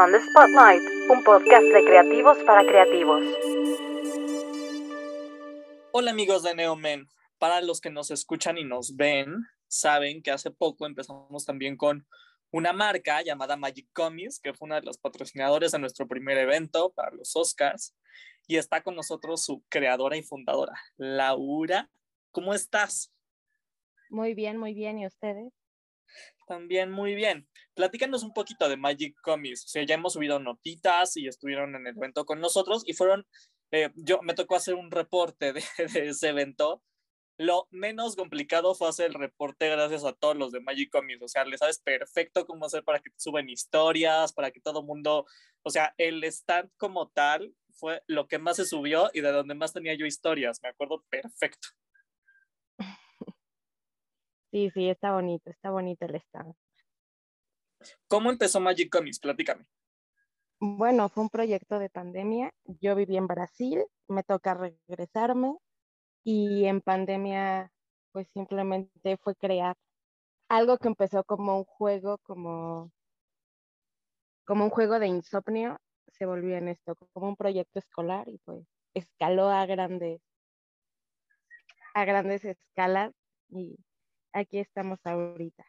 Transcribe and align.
On 0.00 0.12
the 0.12 0.20
Spotlight, 0.30 0.80
un 1.10 1.24
podcast 1.24 1.64
de 1.74 1.84
creativos 1.84 2.38
para 2.46 2.64
creativos. 2.64 3.20
Hola 5.90 6.12
amigos 6.12 6.44
de 6.44 6.54
Neomen. 6.54 7.08
Para 7.38 7.60
los 7.62 7.80
que 7.80 7.90
nos 7.90 8.12
escuchan 8.12 8.58
y 8.58 8.64
nos 8.64 8.94
ven, 8.94 9.34
saben 9.66 10.22
que 10.22 10.30
hace 10.30 10.52
poco 10.52 10.86
empezamos 10.86 11.44
también 11.44 11.76
con 11.76 12.06
una 12.52 12.72
marca 12.72 13.22
llamada 13.22 13.56
Magic 13.56 13.88
Comics, 13.92 14.38
que 14.38 14.54
fue 14.54 14.66
una 14.66 14.76
de 14.76 14.86
las 14.86 14.98
patrocinadores 14.98 15.72
de 15.72 15.80
nuestro 15.80 16.06
primer 16.06 16.38
evento 16.38 16.92
para 16.94 17.10
los 17.10 17.34
Oscars. 17.34 17.96
Y 18.46 18.56
está 18.56 18.84
con 18.84 18.94
nosotros 18.94 19.44
su 19.44 19.64
creadora 19.68 20.16
y 20.16 20.22
fundadora, 20.22 20.74
Laura. 20.96 21.90
¿Cómo 22.30 22.54
estás? 22.54 23.12
Muy 24.10 24.34
bien, 24.34 24.58
muy 24.58 24.74
bien. 24.74 25.00
¿Y 25.00 25.06
ustedes? 25.08 25.57
También 26.48 26.90
muy 26.90 27.14
bien. 27.14 27.46
Platícanos 27.74 28.22
un 28.22 28.32
poquito 28.32 28.68
de 28.70 28.78
Magic 28.78 29.14
Comics. 29.20 29.66
O 29.66 29.68
sea, 29.68 29.84
ya 29.84 29.96
hemos 29.96 30.14
subido 30.14 30.40
notitas 30.40 31.16
y 31.18 31.28
estuvieron 31.28 31.76
en 31.76 31.86
el 31.86 31.96
evento 31.96 32.24
con 32.24 32.40
nosotros 32.40 32.82
y 32.86 32.94
fueron, 32.94 33.26
eh, 33.70 33.90
yo 33.94 34.20
me 34.22 34.34
tocó 34.34 34.56
hacer 34.56 34.74
un 34.74 34.90
reporte 34.90 35.52
de, 35.52 35.62
ese 36.10 36.28
evento. 36.28 36.82
Lo 37.36 37.68
menos 37.70 38.16
complicado 38.16 38.74
fue 38.74 38.88
hacer 38.88 39.06
el 39.06 39.14
reporte 39.14 39.68
gracias 39.68 40.04
a 40.04 40.14
todos 40.14 40.36
los 40.36 40.50
de 40.50 40.60
Magic 40.60 40.90
Comics. 40.90 41.22
O 41.22 41.28
sea, 41.28 41.44
le 41.44 41.58
sabes 41.58 41.80
perfecto 41.80 42.46
cómo 42.46 42.64
hacer 42.64 42.82
para 42.82 43.00
que 43.00 43.10
te 43.10 43.20
suben 43.20 43.50
historias, 43.50 44.32
para 44.32 44.50
que 44.50 44.60
todo 44.60 44.82
mundo, 44.82 45.26
o 45.62 45.70
sea, 45.70 45.94
el 45.98 46.24
stand 46.24 46.70
como 46.78 47.10
tal 47.10 47.54
fue 47.74 48.02
lo 48.06 48.26
que 48.26 48.38
más 48.38 48.56
se 48.56 48.64
subió 48.64 49.10
y 49.12 49.20
de 49.20 49.32
donde 49.32 49.54
más 49.54 49.74
tenía 49.74 49.94
yo 49.94 50.06
historias. 50.06 50.60
Me 50.62 50.70
acuerdo 50.70 51.04
perfecto. 51.10 51.68
Sí, 54.50 54.70
sí, 54.70 54.88
está 54.88 55.12
bonito, 55.12 55.50
está 55.50 55.70
bonito 55.70 56.06
el 56.06 56.14
stand. 56.16 56.54
¿Cómo 58.08 58.30
empezó 58.30 58.60
Magic 58.60 58.90
Comics? 58.90 59.20
Platícame. 59.20 59.66
Bueno, 60.60 61.08
fue 61.08 61.22
un 61.22 61.30
proyecto 61.30 61.78
de 61.78 61.90
pandemia. 61.90 62.52
Yo 62.64 62.96
viví 62.96 63.16
en 63.16 63.26
Brasil, 63.28 63.84
me 64.08 64.24
toca 64.24 64.54
regresarme 64.54 65.56
y 66.24 66.64
en 66.64 66.80
pandemia 66.80 67.70
pues 68.12 68.26
simplemente 68.32 69.16
fue 69.18 69.36
crear 69.36 69.76
algo 70.48 70.78
que 70.78 70.88
empezó 70.88 71.22
como 71.24 71.58
un 71.58 71.64
juego, 71.64 72.18
como, 72.18 72.90
como 74.44 74.64
un 74.64 74.70
juego 74.70 74.98
de 74.98 75.06
insomnio, 75.06 75.78
se 76.08 76.26
volvió 76.26 76.56
en 76.56 76.68
esto, 76.68 76.96
como 77.12 77.28
un 77.28 77.36
proyecto 77.36 77.78
escolar 77.78 78.28
y 78.28 78.38
pues 78.38 78.66
escaló 78.94 79.48
a 79.50 79.66
grandes, 79.66 80.20
a 81.94 82.04
grandes 82.04 82.44
escalas 82.44 83.12
y 83.50 83.76
aquí 84.38 84.58
estamos 84.58 84.98
ahorita. 85.04 85.66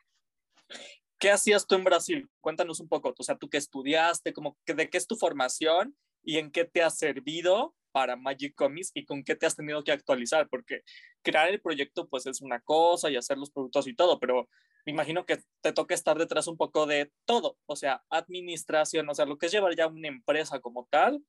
¿Qué 1.19 1.31
hacías 1.31 1.67
tú 1.67 1.75
en 1.75 1.83
Brasil? 1.83 2.29
Cuéntanos 2.39 2.79
un 2.79 2.87
poco, 2.87 3.13
o 3.17 3.23
sea, 3.23 3.37
tú 3.37 3.49
qué 3.49 3.57
estudiaste, 3.57 4.31
como, 4.31 4.57
de 4.65 4.89
qué 4.89 4.97
es 4.97 5.07
tu 5.07 5.15
formación 5.15 5.95
y 6.23 6.37
en 6.37 6.51
qué 6.51 6.63
te 6.63 6.81
ha 6.81 6.89
servido 6.89 7.75
para 7.91 8.15
Magic 8.15 8.55
Comics 8.55 8.91
y 8.93 9.03
con 9.03 9.23
qué 9.23 9.35
te 9.35 9.45
has 9.45 9.55
tenido 9.55 9.83
que 9.83 9.91
actualizar, 9.91 10.47
porque 10.47 10.83
crear 11.21 11.49
el 11.49 11.59
proyecto 11.59 12.07
pues 12.07 12.25
es 12.27 12.41
una 12.41 12.61
cosa 12.61 13.09
y 13.09 13.17
hacer 13.17 13.37
los 13.37 13.51
productos 13.51 13.87
y 13.87 13.95
todo, 13.95 14.19
pero 14.19 14.47
me 14.85 14.93
imagino 14.93 15.25
que 15.25 15.39
te 15.61 15.73
toca 15.73 15.93
estar 15.93 16.17
detrás 16.17 16.47
un 16.47 16.55
poco 16.55 16.85
de 16.85 17.11
todo, 17.25 17.57
o 17.65 17.75
sea, 17.75 18.03
administración, 18.09 19.09
o 19.09 19.15
sea, 19.15 19.25
lo 19.25 19.37
que 19.37 19.47
es 19.47 19.51
llevar 19.51 19.75
ya 19.75 19.87
una 19.87 20.07
empresa 20.07 20.59
como 20.59 20.87
tal, 20.89 21.21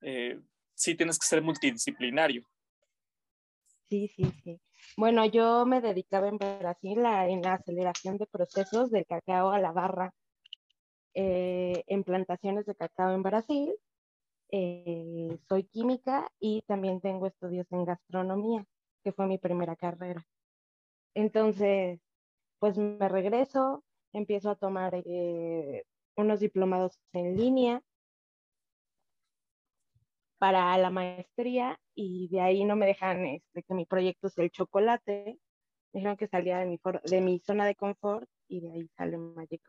eh, 0.00 0.40
sí 0.74 0.94
tienes 0.94 1.18
que 1.18 1.26
ser 1.26 1.42
multidisciplinario. 1.42 2.48
Sí, 3.88 4.08
sí, 4.08 4.24
sí. 4.42 4.60
Bueno, 4.96 5.24
yo 5.26 5.64
me 5.66 5.80
dedicaba 5.80 6.28
en 6.28 6.38
Brasil 6.38 6.98
en 6.98 7.42
la 7.42 7.54
aceleración 7.54 8.18
de 8.18 8.26
procesos 8.26 8.90
del 8.90 9.06
cacao 9.06 9.50
a 9.50 9.60
la 9.60 9.72
barra 9.72 10.12
eh, 11.14 11.84
en 11.86 12.04
plantaciones 12.04 12.66
de 12.66 12.74
cacao 12.74 13.14
en 13.14 13.22
Brasil. 13.22 13.74
Eh, 14.50 15.38
soy 15.48 15.64
química 15.64 16.28
y 16.40 16.62
también 16.62 17.00
tengo 17.00 17.26
estudios 17.26 17.66
en 17.72 17.84
gastronomía, 17.84 18.64
que 19.04 19.12
fue 19.12 19.26
mi 19.26 19.38
primera 19.38 19.76
carrera. 19.76 20.26
Entonces, 21.14 22.00
pues 22.58 22.78
me 22.78 23.08
regreso, 23.08 23.84
empiezo 24.12 24.50
a 24.50 24.56
tomar 24.56 24.94
eh, 25.06 25.84
unos 26.16 26.40
diplomados 26.40 26.98
en 27.12 27.36
línea 27.36 27.82
para 30.38 30.76
la 30.78 30.90
maestría 30.90 31.78
y 31.96 32.28
de 32.28 32.42
ahí 32.42 32.64
no 32.64 32.76
me 32.76 32.86
dejan 32.86 33.24
este, 33.24 33.62
que 33.62 33.74
mi 33.74 33.86
proyecto 33.86 34.28
sea 34.28 34.44
el 34.44 34.50
chocolate. 34.50 35.38
Me 35.92 36.00
dijeron 36.00 36.16
que 36.18 36.28
salía 36.28 36.58
de 36.58 36.66
mi, 36.66 36.78
de 37.04 37.20
mi 37.22 37.40
zona 37.40 37.64
de 37.64 37.74
confort 37.74 38.28
y 38.48 38.60
de 38.60 38.70
ahí 38.70 38.88
sale 38.96 39.16
Magic 39.16 39.62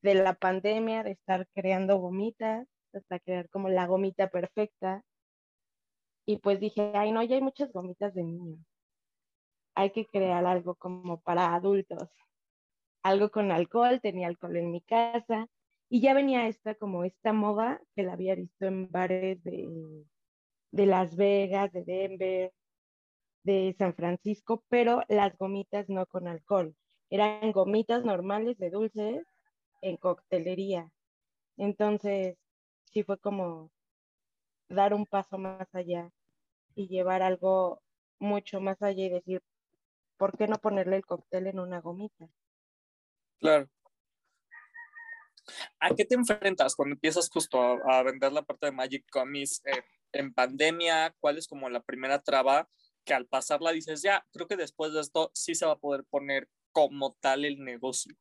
De 0.00 0.14
la 0.14 0.34
pandemia, 0.34 1.02
de 1.02 1.10
estar 1.10 1.48
creando 1.52 1.98
gomitas, 1.98 2.68
hasta 2.92 3.18
crear 3.18 3.48
como 3.50 3.68
la 3.68 3.86
gomita 3.86 4.28
perfecta. 4.28 5.02
Y 6.24 6.38
pues 6.38 6.60
dije, 6.60 6.92
ay 6.94 7.10
no, 7.10 7.22
ya 7.24 7.34
hay 7.34 7.42
muchas 7.42 7.72
gomitas 7.72 8.14
de 8.14 8.22
niños. 8.22 8.60
Hay 9.74 9.90
que 9.90 10.06
crear 10.06 10.46
algo 10.46 10.76
como 10.76 11.20
para 11.20 11.52
adultos. 11.52 12.08
Algo 13.02 13.30
con 13.30 13.50
alcohol, 13.50 14.00
tenía 14.00 14.28
alcohol 14.28 14.56
en 14.56 14.70
mi 14.70 14.80
casa, 14.82 15.48
y 15.90 16.00
ya 16.00 16.14
venía 16.14 16.46
esta 16.48 16.74
como 16.76 17.04
esta 17.04 17.32
moda 17.32 17.82
que 17.94 18.04
la 18.04 18.14
había 18.14 18.34
visto 18.36 18.66
en 18.66 18.90
bares 18.90 19.42
de, 19.44 19.68
de 20.74 20.86
Las 20.86 21.14
Vegas, 21.14 21.72
de 21.72 21.84
Denver, 21.84 22.52
de 23.44 23.76
San 23.78 23.94
Francisco, 23.94 24.64
pero 24.68 25.02
las 25.08 25.36
gomitas 25.38 25.88
no 25.88 26.04
con 26.06 26.26
alcohol. 26.26 26.74
Eran 27.10 27.52
gomitas 27.52 28.04
normales 28.04 28.58
de 28.58 28.70
dulces 28.70 29.24
en 29.82 29.96
coctelería. 29.96 30.90
Entonces, 31.56 32.36
sí 32.86 33.04
fue 33.04 33.18
como 33.18 33.70
dar 34.68 34.94
un 34.94 35.06
paso 35.06 35.38
más 35.38 35.72
allá 35.72 36.10
y 36.74 36.88
llevar 36.88 37.22
algo 37.22 37.80
mucho 38.18 38.60
más 38.60 38.82
allá 38.82 39.04
y 39.04 39.10
decir, 39.10 39.42
¿por 40.16 40.36
qué 40.36 40.48
no 40.48 40.56
ponerle 40.56 40.96
el 40.96 41.06
cóctel 41.06 41.46
en 41.46 41.60
una 41.60 41.80
gomita? 41.80 42.28
Claro. 43.38 43.68
¿A 45.78 45.94
qué 45.94 46.04
te 46.04 46.16
enfrentas 46.16 46.74
cuando 46.74 46.94
empiezas 46.94 47.30
justo 47.30 47.60
a, 47.60 48.02
vender 48.02 48.32
la 48.32 48.42
parte 48.42 48.66
de 48.66 48.72
Magic 48.72 49.04
Comics 49.08 49.62
en 50.14 50.32
pandemia? 50.32 51.14
¿Cuál 51.20 51.38
es 51.38 51.46
como 51.46 51.68
la 51.68 51.80
primera 51.80 52.22
traba 52.22 52.68
que 53.04 53.14
al 53.14 53.26
pasarla 53.26 53.72
dices, 53.72 54.02
ya, 54.02 54.24
creo 54.32 54.46
que 54.46 54.56
después 54.56 54.92
de 54.92 55.00
esto 55.00 55.30
sí 55.34 55.54
se 55.54 55.66
va 55.66 55.72
a 55.72 55.78
poder 55.78 56.04
poner 56.04 56.48
como 56.72 57.16
tal 57.20 57.44
el 57.44 57.62
negocio? 57.62 58.14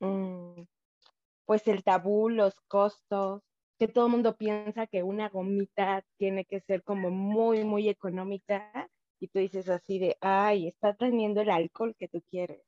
Mm, 0.00 0.62
pues 1.44 1.66
el 1.68 1.82
tabú, 1.82 2.28
los 2.28 2.60
costos, 2.68 3.42
que 3.78 3.88
todo 3.88 4.06
el 4.06 4.12
mundo 4.12 4.36
piensa 4.36 4.86
que 4.86 5.02
una 5.02 5.28
gomita 5.28 6.04
tiene 6.16 6.44
que 6.44 6.60
ser 6.60 6.84
como 6.84 7.10
muy, 7.10 7.64
muy 7.64 7.88
económica 7.88 8.88
y 9.18 9.28
tú 9.28 9.40
dices 9.40 9.68
así 9.68 9.98
de, 9.98 10.16
ay, 10.20 10.68
está 10.68 10.94
teniendo 10.94 11.40
el 11.40 11.50
alcohol 11.50 11.94
que 11.98 12.08
tú 12.08 12.22
quieres 12.30 12.62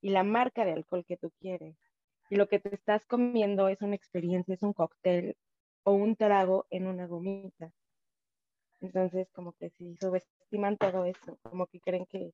y 0.00 0.10
la 0.10 0.24
marca 0.24 0.64
de 0.64 0.72
alcohol 0.72 1.04
que 1.06 1.16
tú 1.16 1.32
quieres 1.40 1.76
y 2.30 2.36
lo 2.36 2.48
que 2.48 2.58
te 2.58 2.74
estás 2.74 3.04
comiendo 3.06 3.68
es 3.68 3.82
una 3.82 3.94
experiencia, 3.94 4.54
es 4.54 4.62
un 4.62 4.72
cóctel 4.72 5.36
o 5.84 5.92
un 5.92 6.16
trago 6.16 6.66
en 6.70 6.86
una 6.86 7.06
gomita. 7.06 7.72
Entonces, 8.80 9.28
como 9.32 9.52
que 9.52 9.70
si 9.70 9.96
subestiman 9.96 10.76
todo 10.76 11.04
eso, 11.04 11.38
como 11.42 11.66
que 11.66 11.80
creen 11.80 12.06
que 12.06 12.32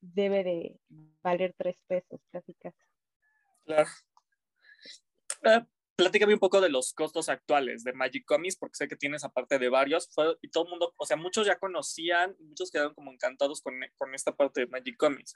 debe 0.00 0.44
de 0.44 0.80
valer 1.22 1.54
tres 1.56 1.82
pesos, 1.86 2.20
casi 2.30 2.54
casi. 2.54 2.78
Claro. 3.64 3.88
Uh, 5.44 5.66
platícame 5.96 6.34
un 6.34 6.40
poco 6.40 6.60
de 6.60 6.68
los 6.68 6.92
costos 6.94 7.28
actuales 7.28 7.82
de 7.82 7.92
Magic 7.92 8.24
Comics, 8.24 8.56
porque 8.56 8.76
sé 8.76 8.88
que 8.88 8.96
tienes 8.96 9.24
aparte 9.24 9.58
de 9.58 9.68
varios, 9.68 10.08
y 10.40 10.48
todo 10.50 10.64
el 10.64 10.70
mundo, 10.70 10.94
o 10.96 11.04
sea, 11.04 11.16
muchos 11.16 11.46
ya 11.46 11.58
conocían, 11.58 12.36
muchos 12.40 12.70
quedaron 12.70 12.94
como 12.94 13.12
encantados 13.12 13.60
con, 13.60 13.74
con 13.96 14.14
esta 14.14 14.34
parte 14.34 14.60
de 14.60 14.66
Magic 14.68 14.96
Comics. 14.96 15.34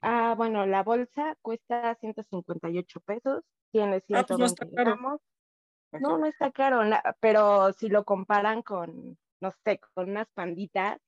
Ah, 0.00 0.34
bueno, 0.36 0.66
la 0.66 0.82
bolsa 0.82 1.36
cuesta 1.42 1.96
158 2.00 3.00
pesos, 3.00 3.44
tiene 3.70 4.00
120 4.00 4.16
ah, 4.16 4.26
pues 4.26 4.38
no 4.38 4.46
está 4.46 4.66
No, 5.92 6.18
no 6.18 6.26
está 6.26 6.50
caro, 6.52 6.82
pero 7.20 7.72
si 7.72 7.88
lo 7.88 8.04
comparan 8.04 8.62
con, 8.62 9.16
no 9.40 9.52
sé, 9.64 9.80
con 9.94 10.10
unas 10.10 10.28
panditas 10.34 11.00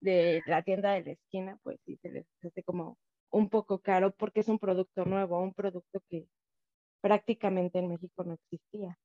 de 0.00 0.42
la 0.46 0.62
tienda 0.62 0.92
de 0.92 1.04
la 1.04 1.12
esquina, 1.12 1.58
pues 1.62 1.78
sí 1.84 1.96
se 2.02 2.10
les 2.10 2.26
hace 2.42 2.62
como 2.62 2.98
un 3.30 3.48
poco 3.48 3.80
caro 3.80 4.12
porque 4.12 4.40
es 4.40 4.48
un 4.48 4.58
producto 4.58 5.04
nuevo, 5.04 5.40
un 5.40 5.54
producto 5.54 6.00
que 6.08 6.26
prácticamente 7.00 7.78
en 7.78 7.88
México 7.88 8.22
no 8.24 8.34
existía. 8.34 8.98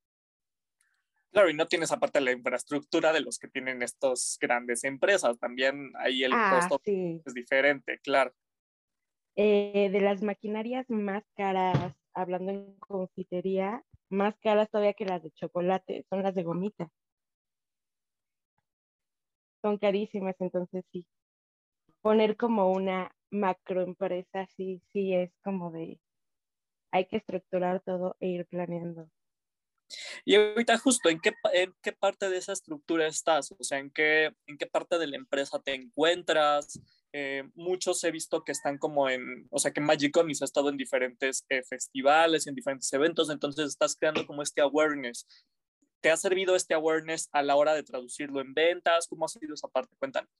Claro, 1.30 1.50
y 1.50 1.54
no 1.54 1.66
tienes 1.66 1.92
aparte 1.92 2.20
la 2.20 2.32
infraestructura 2.32 3.12
de 3.12 3.20
los 3.20 3.38
que 3.38 3.48
tienen 3.48 3.82
estas 3.82 4.38
grandes 4.40 4.84
empresas, 4.84 5.38
también 5.38 5.92
ahí 5.96 6.24
el 6.24 6.32
ah, 6.32 6.58
costo 6.68 6.80
es 6.84 7.34
diferente, 7.34 7.98
claro. 8.02 8.32
Eh, 9.36 9.90
de 9.90 10.00
las 10.00 10.22
maquinarias 10.22 10.88
más 10.88 11.22
caras, 11.36 11.94
hablando 12.14 12.52
en 12.52 12.74
confitería, 12.78 13.84
más 14.10 14.38
caras 14.40 14.70
todavía 14.70 14.94
que 14.94 15.04
las 15.04 15.22
de 15.22 15.30
chocolate, 15.32 16.06
son 16.08 16.22
las 16.22 16.34
de 16.34 16.42
gomita. 16.42 16.90
Son 19.62 19.78
carísimas, 19.78 20.36
entonces 20.40 20.84
sí. 20.92 21.06
Poner 22.00 22.36
como 22.36 22.70
una 22.72 23.10
macroempresa, 23.30 24.46
sí, 24.56 24.82
sí 24.92 25.14
es 25.14 25.32
como 25.42 25.70
de, 25.70 26.00
hay 26.92 27.06
que 27.06 27.16
estructurar 27.16 27.82
todo 27.82 28.16
e 28.20 28.28
ir 28.28 28.46
planeando. 28.46 29.10
Y 30.24 30.34
ahorita 30.34 30.78
justo, 30.78 31.08
¿en 31.08 31.20
qué, 31.20 31.32
¿en 31.54 31.74
qué 31.82 31.92
parte 31.92 32.28
de 32.28 32.38
esa 32.38 32.52
estructura 32.52 33.06
estás? 33.06 33.52
O 33.52 33.64
sea, 33.64 33.78
¿en 33.78 33.90
qué, 33.90 34.34
en 34.46 34.58
qué 34.58 34.66
parte 34.66 34.98
de 34.98 35.06
la 35.06 35.16
empresa 35.16 35.60
te 35.60 35.74
encuentras? 35.74 36.80
Eh, 37.12 37.44
muchos 37.54 38.04
he 38.04 38.10
visto 38.10 38.44
que 38.44 38.52
están 38.52 38.76
como 38.76 39.08
en, 39.08 39.48
o 39.50 39.58
sea, 39.58 39.72
que 39.72 39.80
Magic 39.80 40.12
Comics 40.12 40.42
ha 40.42 40.44
estado 40.44 40.68
en 40.68 40.76
diferentes 40.76 41.44
eh, 41.48 41.62
festivales, 41.62 42.46
en 42.46 42.54
diferentes 42.54 42.92
eventos, 42.92 43.30
entonces 43.30 43.68
estás 43.68 43.96
creando 43.96 44.26
como 44.26 44.42
este 44.42 44.60
awareness. 44.60 45.26
¿Te 46.00 46.10
ha 46.10 46.16
servido 46.16 46.54
este 46.54 46.74
awareness 46.74 47.28
a 47.32 47.42
la 47.42 47.56
hora 47.56 47.74
de 47.74 47.82
traducirlo 47.82 48.40
en 48.40 48.54
ventas? 48.54 49.08
¿Cómo 49.08 49.24
ha 49.24 49.28
sido 49.28 49.54
esa 49.54 49.68
parte? 49.68 49.96
Cuéntanos. 49.98 50.30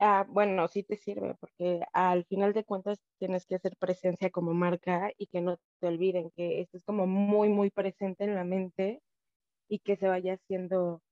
Ah, 0.00 0.24
bueno, 0.28 0.68
sí 0.68 0.84
te 0.84 0.96
sirve, 0.96 1.34
porque 1.40 1.80
al 1.92 2.24
final 2.26 2.52
de 2.52 2.64
cuentas 2.64 3.00
tienes 3.18 3.46
que 3.46 3.56
hacer 3.56 3.76
presencia 3.76 4.30
como 4.30 4.54
marca 4.54 5.10
y 5.18 5.26
que 5.26 5.40
no 5.40 5.58
te 5.80 5.88
olviden 5.88 6.30
que 6.36 6.60
esto 6.60 6.76
es 6.76 6.84
como 6.84 7.06
muy, 7.08 7.48
muy 7.48 7.70
presente 7.70 8.22
en 8.22 8.36
la 8.36 8.44
mente 8.44 9.02
y 9.68 9.80
que 9.80 9.96
se 9.96 10.06
vaya 10.06 10.34
haciendo, 10.34 11.02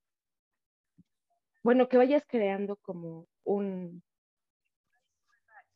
bueno, 1.64 1.88
que 1.88 1.96
vayas 1.96 2.24
creando 2.28 2.76
como 2.76 3.26
un, 3.42 4.04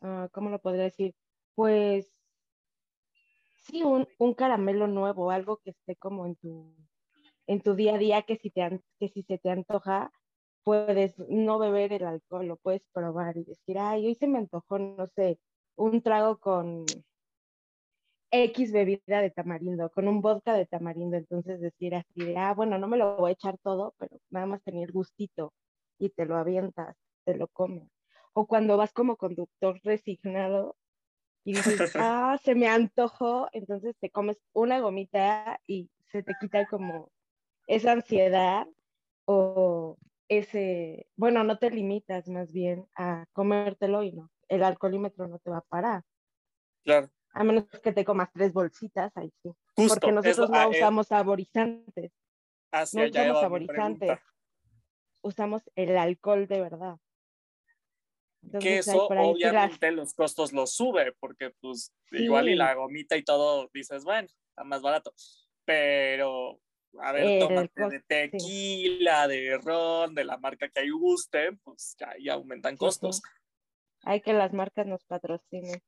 uh, 0.03 0.29
¿cómo 0.33 0.51
lo 0.51 0.61
podría 0.61 0.85
decir? 0.85 1.15
Pues 1.55 2.13
sí, 3.59 3.83
un, 3.83 4.07
un, 4.19 4.35
caramelo 4.35 4.87
nuevo, 4.87 5.31
algo 5.31 5.59
que 5.59 5.71
esté 5.71 5.97
como 5.97 6.27
en 6.27 6.37
tu, 6.37 6.75
en 7.47 7.61
tu 7.63 7.75
día 7.75 7.95
a 7.95 7.99
día, 7.99 8.23
que 8.23 8.37
si, 8.37 8.51
te, 8.51 8.81
que 8.99 9.09
si 9.09 9.23
se 9.23 9.39
te 9.39 9.51
antoja, 9.51 10.11
puedes 10.65 11.19
no 11.29 11.59
beber 11.59 11.93
el 11.93 12.07
alcohol, 12.07 12.47
lo 12.47 12.57
puedes 12.57 12.83
probar 12.93 13.37
y 13.37 13.45
decir, 13.45 13.79
ay, 13.79 14.07
hoy 14.07 14.15
se 14.15 14.29
me 14.29 14.39
antojó, 14.39 14.79
no 14.79 15.07
sé, 15.09 15.39
un 15.77 16.03
trago 16.03 16.39
con 16.39 16.85
X 18.33 18.73
bebida 18.73 19.21
de 19.21 19.31
tamarindo, 19.31 19.91
con 19.91 20.07
un 20.09 20.21
vodka 20.21 20.55
de 20.55 20.67
tamarindo, 20.67 21.17
entonces 21.17 21.61
decir 21.61 21.95
así 21.95 22.25
de, 22.25 22.37
ah, 22.37 22.55
bueno, 22.55 22.79
no 22.79 22.87
me 22.87 22.97
lo 22.97 23.17
voy 23.17 23.31
a 23.31 23.33
echar 23.35 23.59
todo, 23.59 23.95
pero 23.99 24.19
nada 24.31 24.47
más 24.47 24.63
tener 24.63 24.93
gustito 24.93 25.53
y 25.99 26.11
te 26.11 26.27
lo 26.27 26.37
avientas, 26.37 26.97
te 27.25 27.37
lo 27.37 27.49
comes. 27.49 27.89
O 28.33 28.47
cuando 28.47 28.77
vas 28.77 28.93
como 28.93 29.17
conductor 29.17 29.81
resignado 29.83 30.77
y 31.45 31.55
dices, 31.55 31.93
ah, 31.97 32.39
se 32.43 32.55
me 32.55 32.69
antojó, 32.69 33.49
entonces 33.53 33.97
te 33.99 34.11
comes 34.11 34.39
una 34.53 34.81
gomita 34.81 35.61
y 35.67 35.91
se 36.11 36.23
te 36.23 36.35
quita 36.41 36.67
como 36.67 37.11
esa 37.67 37.93
ansiedad 37.93 38.67
o 39.25 39.97
ese, 40.29 41.07
bueno, 41.17 41.45
no 41.45 41.59
te 41.59 41.71
limitas 41.71 42.29
más 42.29 42.53
bien 42.53 42.87
a 42.97 43.27
comértelo 43.33 44.03
y 44.03 44.13
no, 44.13 44.31
el 44.49 44.63
alcoholímetro 44.63 45.29
no 45.29 45.39
te 45.39 45.51
va 45.51 45.59
a 45.59 45.63
parar. 45.63 46.05
Claro. 46.85 47.11
A 47.33 47.45
menos 47.45 47.65
que 47.83 47.93
te 47.93 48.05
comas 48.05 48.31
tres 48.33 48.53
bolsitas, 48.53 49.17
ahí 49.17 49.33
sí. 49.43 49.51
Porque 49.89 50.13
nosotros 50.13 50.51
no 50.51 50.57
ah, 50.57 50.65
eh, 50.65 50.69
usamos 50.71 51.09
saborizantes. 51.09 52.13
no 52.73 53.05
usamos 53.05 53.41
saborizantes. 53.41 54.19
Usamos 55.23 55.71
el 55.75 55.97
alcohol 55.97 56.47
de 56.47 56.61
verdad. 56.61 56.97
Que 58.61 58.79
eso 58.79 59.07
obviamente 59.07 59.91
los 59.93 60.15
costos 60.15 60.53
los 60.53 60.75
sube, 60.75 61.13
porque 61.21 61.51
pues 61.61 61.93
igual 62.13 62.49
y 62.49 62.57
la 62.57 62.75
gomita 62.75 63.17
y 63.17 63.23
todo 63.23 63.71
dices, 63.73 64.05
bueno, 64.05 64.29
está 64.49 64.65
más 64.65 64.83
barato. 64.83 65.13
Pero 65.65 66.61
a 66.99 67.13
ver, 67.13 67.41
tómate 67.41 67.89
de 67.89 68.01
tequila, 68.01 69.29
de 69.29 69.59
ron, 69.59 70.15
de 70.15 70.25
la 70.25 70.39
marca 70.39 70.69
que 70.69 70.81
ahí 70.81 70.91
guste, 70.91 71.53
pues 71.63 71.95
ya 71.99 72.11
ahí 72.11 72.29
aumentan 72.29 72.77
costos. 72.77 73.23
Hay 74.05 74.21
que 74.21 74.33
las 74.33 74.53
marcas 74.53 74.87
nos 74.87 75.05
patrocinen. 75.05 75.83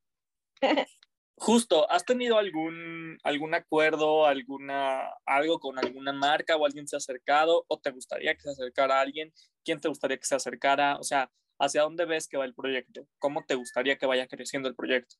Justo, 1.35 1.89
¿has 1.89 2.05
tenido 2.05 2.37
algún, 2.37 3.17
algún 3.23 3.55
acuerdo, 3.55 4.27
alguna, 4.27 5.09
algo 5.25 5.59
con 5.59 5.79
alguna 5.79 6.13
marca 6.13 6.55
o 6.55 6.65
alguien 6.65 6.87
se 6.87 6.95
ha 6.95 6.97
acercado 6.97 7.65
o 7.67 7.79
te 7.79 7.89
gustaría 7.89 8.35
que 8.35 8.41
se 8.41 8.51
acercara 8.51 8.99
a 8.99 9.01
alguien? 9.01 9.33
¿Quién 9.65 9.81
te 9.81 9.87
gustaría 9.87 10.17
que 10.17 10.25
se 10.25 10.35
acercara? 10.35 10.97
O 10.97 11.03
sea, 11.03 11.31
¿hacia 11.63 11.81
dónde 11.81 12.05
ves 12.05 12.27
que 12.27 12.37
va 12.37 12.45
el 12.45 12.53
proyecto? 12.53 13.07
¿Cómo 13.19 13.43
te 13.45 13.55
gustaría 13.55 13.97
que 13.97 14.05
vaya 14.05 14.27
creciendo 14.27 14.69
el 14.69 14.75
proyecto? 14.75 15.15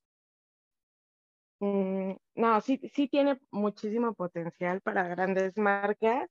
Mm, 1.60 2.16
no, 2.36 2.62
sí, 2.62 2.80
sí 2.94 3.08
tiene 3.08 3.40
muchísimo 3.52 4.14
potencial 4.14 4.82
para 4.82 5.08
grandes 5.08 5.58
marcas, 5.58 6.30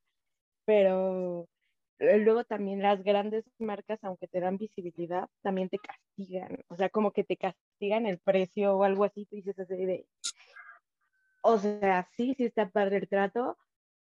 pero 0.64 1.48
luego 1.98 2.44
también 2.44 2.82
las 2.82 3.02
grandes 3.02 3.44
marcas, 3.58 3.98
aunque 4.02 4.28
te 4.28 4.40
dan 4.40 4.58
visibilidad, 4.58 5.28
también 5.42 5.68
te 5.68 5.78
castigan. 5.78 6.58
O 6.68 6.76
sea, 6.76 6.90
como 6.90 7.12
que 7.12 7.24
te 7.24 7.36
castigan 7.36 8.06
el 8.06 8.18
precio 8.18 8.76
o 8.76 8.84
algo 8.84 9.04
así, 9.04 9.26
tú 9.26 9.36
dices 9.36 9.58
así 9.58 9.84
de... 9.86 10.06
O 11.42 11.58
sea, 11.58 12.08
sí, 12.16 12.34
sí 12.36 12.44
está 12.44 12.68
padre 12.70 12.98
el 12.98 13.08
trato, 13.08 13.56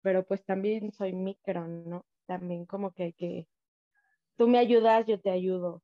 pero 0.01 0.23
pues 0.25 0.45
también 0.45 0.91
soy 0.91 1.13
micro, 1.13 1.67
¿no? 1.67 2.05
También 2.25 2.65
como 2.65 2.91
que 2.91 3.03
hay 3.03 3.13
que... 3.13 3.47
Tú 4.37 4.47
me 4.47 4.59
ayudas, 4.59 5.05
yo 5.07 5.19
te 5.19 5.29
ayudo. 5.29 5.83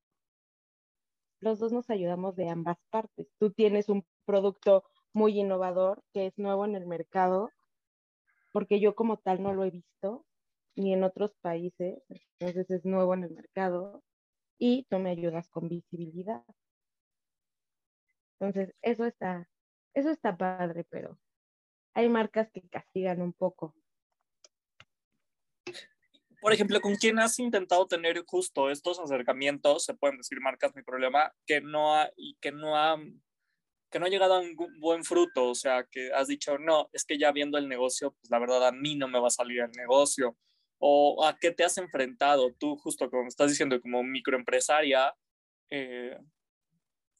Los 1.44 1.60
dos 1.60 1.74
nos 1.74 1.90
ayudamos 1.90 2.38
de 2.38 2.48
ambas 2.48 2.78
partes. 2.90 3.28
Tú 3.38 3.52
tienes 3.52 3.90
un 3.90 4.06
producto 4.24 4.86
muy 5.12 5.38
innovador, 5.38 6.02
que 6.14 6.28
es 6.28 6.38
nuevo 6.38 6.64
en 6.64 6.74
el 6.76 6.86
mercado, 6.86 7.52
porque 8.54 8.80
yo 8.80 8.96
como 8.96 9.18
tal 9.18 9.44
no 9.44 9.54
lo 9.54 9.66
he 9.66 9.70
visto 9.70 10.26
ni 10.78 10.94
en 10.94 11.04
otros 11.04 11.36
países, 11.42 12.02
entonces 12.40 12.72
es 12.72 12.86
nuevo 12.86 13.14
en 13.14 13.26
el 13.26 13.32
mercado 13.34 14.02
y 14.58 14.86
tú 14.90 15.00
me 15.00 15.10
ayudas 15.10 15.50
con 15.50 15.68
visibilidad. 15.68 16.46
Entonces, 18.40 18.74
eso 18.82 19.06
está, 19.06 19.50
eso 19.94 20.12
está 20.12 20.38
padre, 20.38 20.86
pero 20.90 21.20
hay 21.94 22.08
marcas 22.08 22.50
que 22.54 22.62
castigan 22.70 23.22
un 23.22 23.34
poco. 23.34 23.76
Por 26.44 26.52
ejemplo, 26.52 26.82
¿con 26.82 26.96
quién 26.96 27.20
has 27.20 27.40
intentado 27.40 27.88
tener 27.88 28.22
justo 28.26 28.70
estos 28.70 29.00
acercamientos? 29.00 29.86
Se 29.86 29.94
pueden 29.94 30.18
decir 30.18 30.42
marcas, 30.42 30.76
mi 30.76 30.84
problema, 30.84 31.34
que 31.46 31.62
no 31.62 31.96
ha, 31.96 32.10
y 32.18 32.36
que 32.42 32.52
no 32.52 32.76
han 32.78 33.24
que 33.90 34.00
no 34.00 34.08
ha 34.08 34.10
llegado 34.10 34.34
a 34.34 34.40
un 34.40 34.58
buen 34.80 35.06
fruto, 35.06 35.52
o 35.52 35.56
sea, 35.56 35.86
que 35.90 36.12
has 36.12 36.28
dicho, 36.28 36.58
no, 36.58 36.90
es 36.92 37.06
que 37.06 37.18
ya 37.20 37.32
viendo 37.32 37.60
el 37.60 37.70
negocio, 37.70 38.12
pues 38.12 38.30
la 38.32 38.40
verdad 38.40 38.68
a 38.68 38.72
mí 38.72 38.96
no 38.96 39.08
me 39.08 39.20
va 39.20 39.28
a 39.28 39.32
salir 39.32 39.62
el 39.62 39.72
negocio, 39.72 40.36
o 40.80 41.24
a 41.24 41.38
qué 41.40 41.52
te 41.52 41.64
has 41.64 41.78
enfrentado 41.78 42.52
tú, 42.56 42.76
justo 42.76 43.10
como 43.10 43.28
estás 43.28 43.52
diciendo, 43.52 43.80
como 43.80 44.04
microempresaria, 44.04 45.16
eh, 45.70 46.18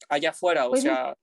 allá 0.08 0.30
afuera, 0.30 0.66
o 0.66 0.70
pues 0.70 0.82
sea... 0.82 1.16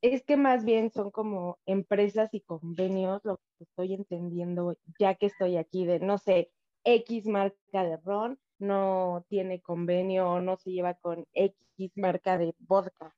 Es, 0.00 0.24
que 0.24 0.36
más 0.36 0.64
bien 0.64 0.90
son 0.90 1.10
como 1.10 1.58
empresas 1.66 2.32
y 2.32 2.40
convenios, 2.40 3.20
lo 3.22 3.36
que 3.36 3.64
estoy 3.64 3.92
entendiendo, 3.94 4.76
ya 4.98 5.14
que 5.14 5.26
estoy 5.26 5.58
aquí, 5.58 5.84
de, 5.84 6.00
no 6.00 6.16
sé, 6.16 6.50
X 6.86 7.26
marca 7.26 7.84
de 7.84 7.98
ron 7.98 8.38
no 8.58 9.26
tiene 9.28 9.60
convenio 9.60 10.30
o 10.30 10.40
no 10.40 10.56
se 10.56 10.70
lleva 10.70 10.94
con 10.94 11.26
X 11.34 11.92
marca 11.96 12.38
de 12.38 12.54
vodka 12.60 13.14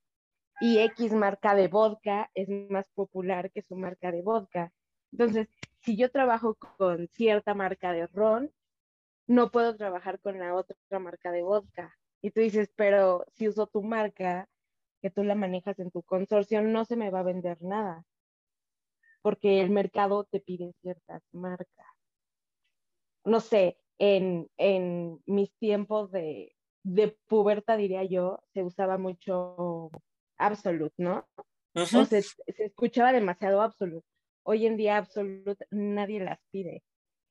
y 0.60 0.78
X 0.78 1.12
marca 1.12 1.54
de 1.54 1.68
vodka 1.68 2.30
es 2.34 2.48
más 2.48 2.88
popular 2.90 3.50
que 3.52 3.62
su 3.62 3.76
marca 3.76 4.10
de 4.10 4.22
vodka. 4.22 4.72
Entonces, 5.12 5.48
si 5.80 5.96
yo 5.96 6.10
trabajo 6.10 6.56
con 6.56 7.08
cierta 7.08 7.54
marca 7.54 7.92
de 7.92 8.06
ron, 8.08 8.52
no 9.26 9.50
puedo 9.50 9.76
trabajar 9.76 10.20
con 10.20 10.38
la 10.38 10.54
otra 10.54 10.76
marca 10.98 11.30
de 11.30 11.42
vodka. 11.42 11.94
Y 12.22 12.32
tú 12.32 12.40
dices, 12.40 12.70
pero 12.74 13.24
si 13.34 13.48
uso 13.48 13.66
tu 13.68 13.82
marca, 13.82 14.48
que 15.00 15.10
tú 15.10 15.22
la 15.22 15.36
manejas 15.36 15.78
en 15.78 15.92
tu 15.92 16.02
consorcio, 16.02 16.60
no 16.62 16.84
se 16.84 16.96
me 16.96 17.10
va 17.10 17.20
a 17.20 17.24
vender 17.24 17.62
nada, 17.62 18.04
porque 19.22 19.60
el 19.60 19.70
mercado 19.70 20.24
te 20.24 20.40
pide 20.40 20.72
ciertas 20.80 21.22
marcas. 21.32 21.97
No 23.28 23.40
sé, 23.40 23.78
en, 23.98 24.48
en 24.56 25.20
mis 25.26 25.52
tiempos 25.58 26.10
de, 26.10 26.54
de 26.82 27.16
puberta, 27.26 27.76
diría 27.76 28.04
yo, 28.04 28.40
se 28.52 28.62
usaba 28.62 28.98
mucho 28.98 29.90
Absolute, 30.38 30.94
¿no? 30.98 31.26
O 31.74 31.84
se, 31.84 32.22
escuchaba 32.46 33.12
demasiado 33.12 33.60
Absolute. 33.60 34.06
Hoy 34.44 34.66
en 34.66 34.76
día 34.76 34.96
Absolute 34.96 35.66
nadie 35.70 36.20
las 36.20 36.38
pide. 36.50 36.82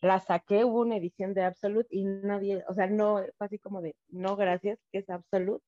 La 0.02 0.20
saqué, 0.20 0.64
hubo 0.64 0.82
una 0.82 0.98
edición 0.98 1.34
de 1.34 1.44
Absolute 1.44 1.88
y 1.90 2.04
nadie, 2.04 2.64
o 2.68 2.74
sea, 2.74 2.88
no, 2.88 3.24
fue 3.38 3.48
así 3.48 3.58
como 3.58 3.82
de, 3.82 3.96
no, 4.10 4.36
gracias, 4.36 4.80
que 4.92 5.00
es 5.00 5.10
Absolute. 5.10 5.64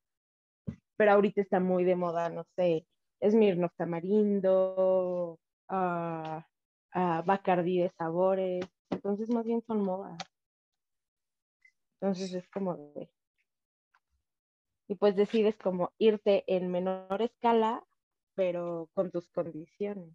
Pero 0.98 1.14
ahorita 1.14 1.42
está 1.42 1.60
muy 1.60 1.84
de 1.84 1.96
moda, 1.96 2.30
no 2.30 2.44
sé, 2.56 2.86
Smirnoff 3.28 3.74
Tamarindo, 3.76 5.40
uh, 5.70 6.42
uh, 6.94 7.24
Bacardi 7.26 7.80
de 7.80 7.90
sabores. 7.98 8.66
Entonces, 9.00 9.30
más 9.30 9.46
bien 9.46 9.64
son 9.66 9.82
modas. 9.82 10.18
Entonces 12.02 12.34
es 12.34 12.50
como 12.50 12.76
de, 12.76 13.10
y 14.90 14.96
pues 14.96 15.16
decides 15.16 15.56
como 15.56 15.94
irte 16.00 16.44
en 16.48 16.70
menor 16.70 17.22
escala, 17.22 17.82
pero 18.36 18.90
con 18.94 19.10
tus 19.10 19.30
condiciones. 19.30 20.14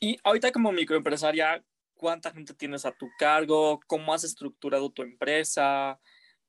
Y 0.00 0.18
ahorita 0.24 0.52
como 0.52 0.72
microempresaria, 0.72 1.62
¿cuánta 1.94 2.30
gente 2.30 2.54
tienes 2.54 2.86
a 2.86 2.92
tu 2.92 3.08
cargo? 3.18 3.78
¿Cómo 3.86 4.14
has 4.14 4.24
estructurado 4.24 4.90
tu 4.90 5.02
empresa? 5.02 6.00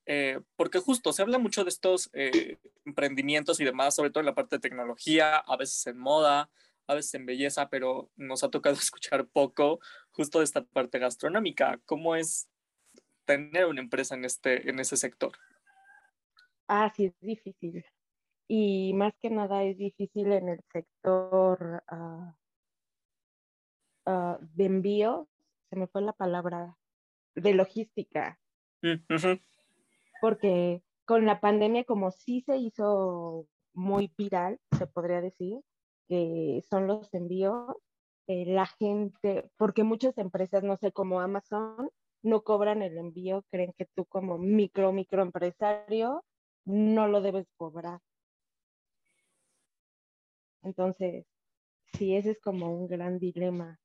eh, 0.06 0.40
porque 0.56 0.78
justo 0.78 1.12
se 1.12 1.20
habla 1.20 1.38
mucho 1.38 1.64
de 1.64 1.68
estos 1.68 2.08
eh, 2.14 2.56
emprendimientos 2.86 3.60
y 3.60 3.64
demás, 3.66 3.94
sobre 3.94 4.08
todo 4.08 4.20
en 4.20 4.26
la 4.26 4.34
parte 4.34 4.56
de 4.56 4.60
tecnología, 4.60 5.36
a 5.36 5.56
veces 5.58 5.86
en 5.86 5.98
moda, 5.98 6.50
a 6.86 6.94
veces 6.94 7.12
en 7.12 7.26
belleza, 7.26 7.68
pero 7.68 8.10
nos 8.16 8.42
ha 8.42 8.48
tocado 8.48 8.74
escuchar 8.80 9.26
poco 9.28 9.80
justo 10.18 10.38
de 10.38 10.44
esta 10.44 10.64
parte 10.64 10.98
gastronómica. 10.98 11.80
¿Cómo 11.86 12.16
es 12.16 12.50
tener 13.24 13.66
una 13.66 13.80
empresa 13.80 14.16
en, 14.16 14.24
este, 14.24 14.68
en 14.68 14.80
ese 14.80 14.96
sector? 14.96 15.30
Ah, 16.66 16.92
sí, 16.94 17.04
es 17.04 17.14
difícil. 17.20 17.84
Y 18.48 18.94
más 18.94 19.14
que 19.22 19.30
nada 19.30 19.62
es 19.62 19.78
difícil 19.78 20.32
en 20.32 20.48
el 20.48 20.60
sector 20.72 21.84
uh, 21.92 22.32
uh, 24.10 24.38
de 24.40 24.64
envío, 24.64 25.28
se 25.70 25.76
me 25.76 25.86
fue 25.86 26.02
la 26.02 26.14
palabra, 26.14 26.76
de 27.36 27.54
logística. 27.54 28.40
Mm, 28.82 28.96
Porque 30.20 30.82
con 31.04 31.26
la 31.26 31.40
pandemia, 31.40 31.84
como 31.84 32.10
sí 32.10 32.40
se 32.40 32.56
hizo 32.56 33.46
muy 33.72 34.12
viral, 34.18 34.58
se 34.76 34.88
podría 34.88 35.20
decir, 35.20 35.60
que 36.08 36.60
son 36.68 36.88
los 36.88 37.14
envíos, 37.14 37.76
eh, 38.28 38.44
la 38.46 38.66
gente, 38.66 39.50
porque 39.56 39.84
muchas 39.84 40.18
empresas, 40.18 40.62
no 40.62 40.76
sé, 40.76 40.92
como 40.92 41.20
Amazon, 41.20 41.90
no 42.22 42.42
cobran 42.42 42.82
el 42.82 42.98
envío, 42.98 43.44
creen 43.50 43.72
que 43.76 43.86
tú 43.94 44.04
como 44.06 44.38
micro, 44.38 44.92
microempresario 44.92 46.24
no 46.66 47.08
lo 47.08 47.22
debes 47.22 47.46
cobrar. 47.56 48.00
Entonces, 50.62 51.24
sí, 51.94 52.16
ese 52.16 52.32
es 52.32 52.40
como 52.40 52.70
un 52.72 52.86
gran 52.88 53.18
dilema. 53.18 53.78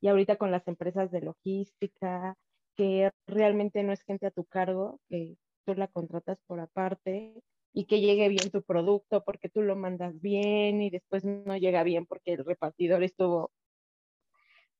Y 0.00 0.08
ahorita 0.08 0.36
con 0.36 0.50
las 0.50 0.66
empresas 0.66 1.10
de 1.12 1.20
logística, 1.20 2.34
que 2.76 3.10
realmente 3.26 3.82
no 3.84 3.92
es 3.92 4.02
gente 4.02 4.26
a 4.26 4.30
tu 4.32 4.44
cargo, 4.44 5.00
que 5.08 5.36
tú 5.64 5.74
la 5.74 5.88
contratas 5.88 6.38
por 6.46 6.60
aparte 6.60 7.34
y 7.72 7.86
que 7.86 8.00
llegue 8.00 8.28
bien 8.28 8.50
tu 8.50 8.62
producto 8.62 9.24
porque 9.24 9.48
tú 9.48 9.62
lo 9.62 9.76
mandas 9.76 10.20
bien 10.20 10.82
y 10.82 10.90
después 10.90 11.24
no 11.24 11.56
llega 11.56 11.82
bien 11.82 12.06
porque 12.06 12.34
el 12.34 12.44
repartidor 12.44 13.02
estuvo 13.02 13.50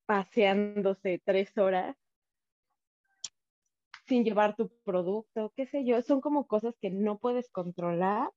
paseándose 0.06 1.20
tres 1.24 1.56
horas 1.58 1.96
sin 4.06 4.24
llevar 4.24 4.56
tu 4.56 4.70
producto, 4.84 5.52
qué 5.54 5.66
sé 5.66 5.84
yo, 5.84 6.00
son 6.00 6.22
como 6.22 6.46
cosas 6.46 6.74
que 6.80 6.88
no 6.88 7.18
puedes 7.18 7.50
controlar, 7.50 8.30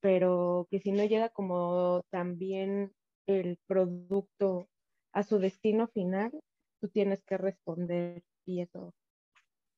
pero 0.00 0.66
que 0.70 0.80
si 0.80 0.90
no 0.90 1.04
llega 1.04 1.28
como 1.28 2.02
también 2.10 2.94
el 3.26 3.58
producto 3.66 4.70
a 5.12 5.22
su 5.22 5.38
destino 5.38 5.86
final, 5.88 6.32
tú 6.80 6.88
tienes 6.88 7.22
que 7.24 7.36
responder 7.36 8.22
y 8.46 8.62
eso 8.62 8.94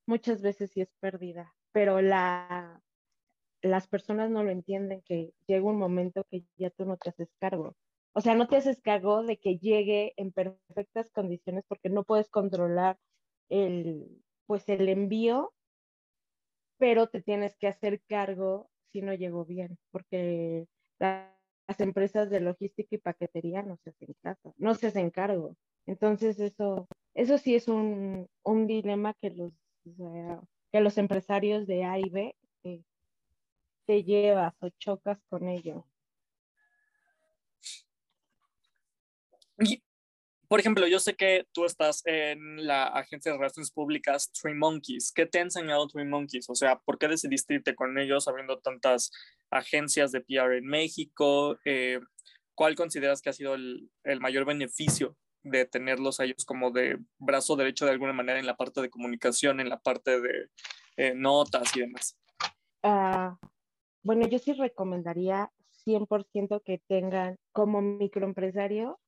muchas 0.06 0.40
veces 0.40 0.70
sí 0.70 0.80
es 0.82 0.92
pérdida, 1.00 1.52
pero 1.72 2.00
la, 2.00 2.80
las 3.64 3.88
personas 3.88 4.30
no 4.30 4.44
lo 4.44 4.50
entienden 4.50 5.02
que 5.02 5.32
llega 5.46 5.64
un 5.64 5.78
momento 5.78 6.24
que 6.30 6.44
ya 6.56 6.70
tú 6.70 6.84
no 6.84 6.96
te 6.96 7.10
haces 7.10 7.30
cargo. 7.38 7.74
O 8.12 8.20
sea, 8.20 8.34
no 8.34 8.46
te 8.46 8.56
haces 8.56 8.80
cargo 8.80 9.24
de 9.24 9.38
que 9.38 9.58
llegue 9.58 10.12
en 10.16 10.32
perfectas 10.32 11.10
condiciones 11.10 11.64
porque 11.66 11.88
no 11.88 12.04
puedes 12.04 12.28
controlar 12.28 12.98
el, 13.48 14.22
pues 14.46 14.68
el 14.68 14.88
envío, 14.88 15.52
pero 16.78 17.08
te 17.08 17.22
tienes 17.22 17.56
que 17.56 17.66
hacer 17.66 18.02
cargo 18.06 18.68
si 18.92 19.00
no 19.00 19.14
llegó 19.14 19.44
bien, 19.44 19.78
porque 19.90 20.66
las 20.98 21.80
empresas 21.80 22.30
de 22.30 22.40
logística 22.40 22.94
y 22.94 22.98
paquetería 22.98 23.62
no 23.62 23.78
se 23.78 23.90
hacen 23.90 24.14
caso, 24.22 24.54
no 24.58 24.74
se 24.74 24.88
hacen 24.88 25.10
cargo. 25.10 25.56
Entonces 25.86 26.38
eso, 26.38 26.86
eso 27.14 27.38
sí 27.38 27.54
es 27.54 27.66
un, 27.66 28.28
un 28.44 28.66
dilema 28.66 29.14
que 29.14 29.30
los, 29.30 29.52
que 30.70 30.80
los 30.80 30.98
empresarios 30.98 31.66
de 31.66 31.84
A 31.84 31.98
y 31.98 32.10
B 32.10 32.36
eh, 32.64 32.82
te 33.86 34.02
llevas 34.02 34.54
o 34.60 34.68
chocas 34.78 35.18
con 35.28 35.48
ello. 35.48 35.86
por 40.48 40.60
ejemplo, 40.60 40.86
yo 40.86 41.00
sé 41.00 41.16
que 41.16 41.46
tú 41.52 41.64
estás 41.64 42.02
en 42.06 42.66
la 42.66 42.84
agencia 42.84 43.32
de 43.32 43.38
relaciones 43.38 43.70
públicas 43.70 44.30
Three 44.32 44.54
Monkeys. 44.54 45.12
¿Qué 45.12 45.26
te 45.26 45.38
ha 45.38 45.42
enseñado 45.42 45.88
Three 45.88 46.04
Monkeys? 46.04 46.48
O 46.48 46.54
sea, 46.54 46.78
¿por 46.78 46.98
qué 46.98 47.08
decidiste 47.08 47.54
irte 47.54 47.74
con 47.74 47.98
ellos 47.98 48.28
habiendo 48.28 48.58
tantas 48.58 49.10
agencias 49.50 50.12
de 50.12 50.20
PR 50.20 50.58
en 50.58 50.66
México? 50.66 51.58
Eh, 51.64 52.00
¿Cuál 52.54 52.76
consideras 52.76 53.20
que 53.20 53.30
ha 53.30 53.32
sido 53.32 53.54
el, 53.54 53.90
el, 54.04 54.20
mayor 54.20 54.44
beneficio 54.44 55.16
de 55.42 55.64
tenerlos 55.64 56.20
a 56.20 56.24
ellos 56.24 56.44
como 56.44 56.70
de 56.70 56.98
brazo 57.18 57.56
derecho 57.56 57.84
de 57.84 57.90
alguna 57.90 58.12
manera 58.12 58.38
en 58.38 58.46
la 58.46 58.56
parte 58.56 58.80
de 58.80 58.90
comunicación, 58.90 59.60
en 59.60 59.68
la 59.68 59.80
parte 59.80 60.20
de 60.20 60.50
eh, 60.96 61.14
notas 61.16 61.76
y 61.76 61.80
demás? 61.80 62.16
Uh, 62.84 63.34
bueno, 64.04 64.28
yo 64.28 64.38
sí 64.38 64.52
recomendaría 64.52 65.50
100% 65.84 66.62
que 66.62 66.78
tengan 66.86 67.38
como 67.52 67.82
microempresario 67.82 69.00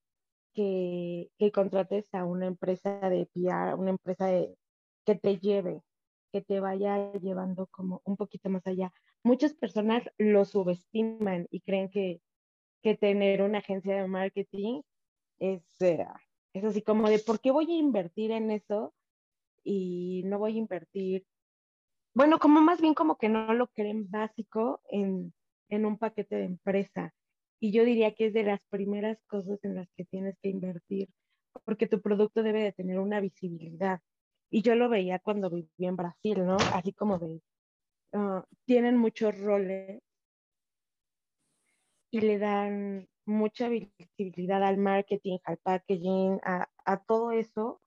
que, 0.54 1.30
que, 1.38 1.52
contrates 1.52 2.06
a 2.14 2.24
una 2.24 2.46
empresa 2.46 2.98
de 3.10 3.26
PR, 3.26 3.74
una 3.74 3.90
empresa 3.90 4.30
que 5.04 5.14
te 5.14 5.38
lleve, 5.38 5.82
que 6.32 6.40
te 6.40 6.60
vaya 6.60 7.12
llevando 7.12 7.66
como 7.68 8.00
un 8.04 8.16
poquito 8.16 8.48
más 8.48 8.66
allá. 8.66 8.92
Muchas 9.22 9.54
personas 9.54 10.02
lo 10.18 10.44
subestiman 10.46 11.46
y 11.50 11.60
creen 11.60 11.90
que, 11.90 12.22
que 12.82 12.96
tener 12.96 13.42
una 13.42 13.58
agencia 13.58 13.96
de 13.96 14.08
marketing 14.08 14.80
es, 15.38 15.62
eh, 15.80 16.06
es 16.54 16.64
así 16.64 16.80
como 16.80 17.08
de, 17.10 17.18
¿por 17.18 17.40
qué 17.40 17.50
voy 17.50 17.70
a 17.70 17.78
invertir 17.78 18.30
en 18.30 18.50
eso? 18.50 18.94
Y 19.62 20.22
no 20.24 20.38
voy 20.38 20.54
a 20.54 20.58
invertir 20.58 21.26
bueno, 22.16 22.38
como 22.38 22.62
más 22.62 22.80
bien 22.80 22.94
como 22.94 23.18
que 23.18 23.28
no 23.28 23.52
lo 23.52 23.66
creen 23.66 24.10
básico 24.10 24.80
en, 24.88 25.34
en 25.68 25.84
un 25.84 25.98
paquete 25.98 26.36
de 26.36 26.44
empresa. 26.44 27.12
Y 27.60 27.72
yo 27.72 27.84
diría 27.84 28.14
que 28.14 28.24
es 28.28 28.32
de 28.32 28.42
las 28.42 28.60
primeras 28.70 29.18
cosas 29.26 29.62
en 29.64 29.74
las 29.74 29.86
que 29.94 30.06
tienes 30.06 30.34
que 30.40 30.48
invertir, 30.48 31.10
porque 31.66 31.86
tu 31.86 32.00
producto 32.00 32.42
debe 32.42 32.62
de 32.62 32.72
tener 32.72 33.00
una 33.00 33.20
visibilidad. 33.20 34.00
Y 34.50 34.62
yo 34.62 34.76
lo 34.76 34.88
veía 34.88 35.18
cuando 35.18 35.50
viví 35.50 35.68
en 35.80 35.96
Brasil, 35.96 36.46
¿no? 36.46 36.56
Así 36.72 36.94
como 36.94 37.18
de, 37.18 37.42
uh, 38.14 38.40
tienen 38.64 38.96
muchos 38.96 39.38
roles 39.38 40.00
y 42.10 42.20
le 42.22 42.38
dan 42.38 43.10
mucha 43.26 43.68
visibilidad 43.68 44.64
al 44.64 44.78
marketing, 44.78 45.36
al 45.44 45.58
packaging, 45.58 46.40
a, 46.44 46.66
a 46.86 47.04
todo 47.04 47.32
eso. 47.32 47.82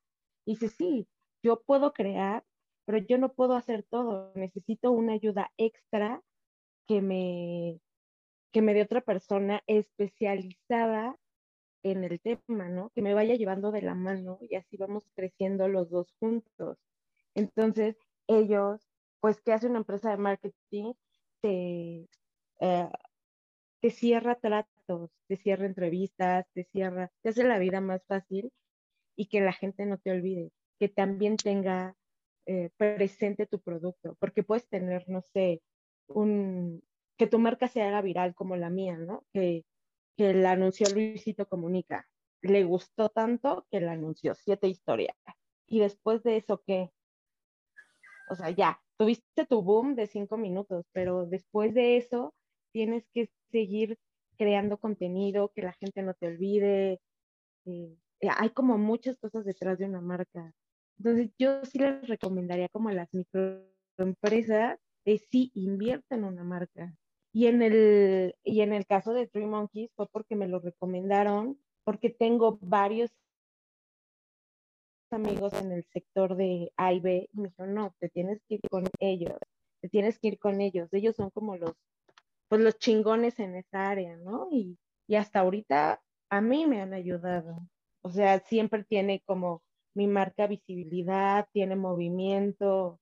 Y 0.46 0.52
dice, 0.52 0.70
sí, 0.70 1.08
yo 1.42 1.62
puedo 1.62 1.94
crear 1.94 2.44
pero 2.90 3.06
yo 3.06 3.20
no 3.20 3.34
puedo 3.34 3.54
hacer 3.54 3.84
todo, 3.84 4.32
necesito 4.34 4.90
una 4.90 5.14
ayuda 5.14 5.52
extra 5.58 6.24
que 6.88 7.04
me, 7.04 7.80
que 8.52 8.64
me 8.64 8.74
dé 8.74 8.82
otra 8.82 9.02
persona 9.02 9.62
especializada 9.68 11.16
en 11.84 12.04
el 12.04 12.20
tema, 12.20 12.68
¿no? 12.68 12.90
Que 12.96 13.04
me 13.04 13.14
vaya 13.14 13.36
llevando 13.36 13.72
de 13.72 13.84
la 13.84 13.94
mano 13.94 14.40
y 14.42 14.56
así 14.56 14.76
vamos 14.76 15.04
creciendo 15.14 15.68
los 15.68 15.92
dos 15.92 16.16
juntos. 16.20 16.80
Entonces, 17.36 17.96
ellos, 18.26 18.90
pues, 19.20 19.40
¿qué 19.42 19.54
hace 19.54 19.68
una 19.68 19.78
empresa 19.78 20.10
de 20.10 20.18
marketing? 20.18 20.94
Te, 21.42 22.08
eh, 22.60 22.90
te 23.82 23.90
cierra 23.92 24.34
tratos, 24.34 25.12
te 25.28 25.38
cierra 25.38 25.68
entrevistas, 25.68 26.48
te 26.56 26.64
cierra, 26.64 27.12
te 27.22 27.30
hace 27.30 27.44
la 27.44 27.60
vida 27.60 27.82
más 27.82 28.04
fácil 28.08 28.52
y 29.16 29.28
que 29.28 29.42
la 29.42 29.54
gente 29.54 29.86
no 29.86 30.00
te 30.00 30.10
olvide, 30.10 30.52
que 30.80 30.90
también 30.90 31.38
tenga 31.38 31.96
eh, 32.52 32.72
presente 32.78 33.46
tu 33.46 33.60
producto, 33.60 34.16
porque 34.20 34.42
puedes 34.42 34.68
tener, 34.68 35.08
no 35.08 35.22
sé, 35.22 35.62
un, 36.08 36.82
que 37.16 37.28
tu 37.28 37.38
marca 37.38 37.68
se 37.68 37.84
haga 37.84 38.02
viral 38.02 38.34
como 38.34 38.56
la 38.56 38.72
mía, 38.72 38.98
¿no? 38.98 39.24
Que, 39.32 39.66
que 40.18 40.34
la 40.34 40.54
anunció 40.54 40.88
Luisito 40.92 41.48
Comunica. 41.48 42.10
Le 42.42 42.64
gustó 42.64 43.10
tanto 43.10 43.68
que 43.70 43.82
la 43.82 43.92
anunció 43.92 44.34
siete 44.34 44.68
historias. 44.68 45.16
Y 45.68 45.80
después 45.80 46.24
de 46.24 46.38
eso, 46.38 46.64
¿qué? 46.66 46.90
O 48.32 48.36
sea, 48.36 48.50
ya, 48.50 48.82
tuviste 48.98 49.46
tu 49.46 49.62
boom 49.62 49.94
de 49.94 50.08
cinco 50.08 50.36
minutos, 50.36 50.88
pero 50.92 51.28
después 51.28 51.76
de 51.76 51.98
eso 51.98 52.34
tienes 52.72 53.06
que 53.14 53.30
seguir 53.52 54.00
creando 54.40 54.80
contenido, 54.80 55.52
que 55.54 55.62
la 55.62 55.74
gente 55.74 56.02
no 56.02 56.16
te 56.16 56.26
olvide. 56.26 57.00
Eh, 57.66 57.96
hay 58.36 58.50
como 58.50 58.80
muchas 58.80 59.20
cosas 59.20 59.46
detrás 59.46 59.78
de 59.78 59.86
una 59.86 60.02
marca. 60.02 60.52
Entonces, 61.00 61.32
yo 61.40 61.64
sí 61.66 61.80
les 61.80 62.08
recomendaría 62.08 62.68
como 62.70 62.90
a 62.90 62.94
las 62.94 63.10
microempresas 63.14 64.80
de 65.06 65.18
sí 65.18 65.52
invierten 65.56 66.20
en 66.20 66.26
una 66.26 66.44
marca. 66.44 66.94
Y 67.32 67.48
en, 67.48 67.62
el, 67.62 68.36
y 68.44 68.62
en 68.62 68.74
el 68.74 68.86
caso 68.86 69.14
de 69.14 69.28
Three 69.28 69.46
Monkeys 69.46 69.92
fue 69.96 70.08
porque 70.08 70.36
me 70.36 70.48
lo 70.48 70.60
recomendaron, 70.60 71.60
porque 71.86 72.10
tengo 72.10 72.58
varios 72.62 73.12
amigos 75.12 75.54
en 75.54 75.72
el 75.72 75.84
sector 75.86 76.36
de 76.36 76.72
A 76.76 76.94
y 76.94 77.00
B, 77.00 77.30
y 77.32 77.40
me 77.40 77.50
dijeron, 77.50 77.74
no, 77.74 77.96
te 78.00 78.10
tienes 78.10 78.42
que 78.48 78.56
ir 78.56 78.62
con 78.70 78.84
ellos, 79.00 79.38
te 79.82 79.90
tienes 79.90 80.20
que 80.20 80.28
ir 80.30 80.40
con 80.40 80.60
ellos. 80.60 80.90
Ellos 80.92 81.16
son 81.16 81.30
como 81.30 81.56
los, 81.56 81.74
pues 82.48 82.62
los 82.62 82.78
chingones 82.78 83.40
en 83.40 83.56
esa 83.56 83.90
área, 83.90 84.18
¿no? 84.18 84.48
Y, 84.52 84.78
y 85.08 85.16
hasta 85.16 85.40
ahorita 85.40 86.02
a 86.30 86.42
mí 86.42 86.68
me 86.68 86.82
han 86.82 86.94
ayudado. 86.94 87.60
O 88.02 88.10
sea, 88.10 88.40
siempre 88.40 88.84
tiene 88.84 89.22
como 89.26 89.62
mi 89.96 90.08
marca 90.08 90.48
visibilidad, 90.48 91.48
tiene 91.52 91.76
movimiento. 91.76 93.00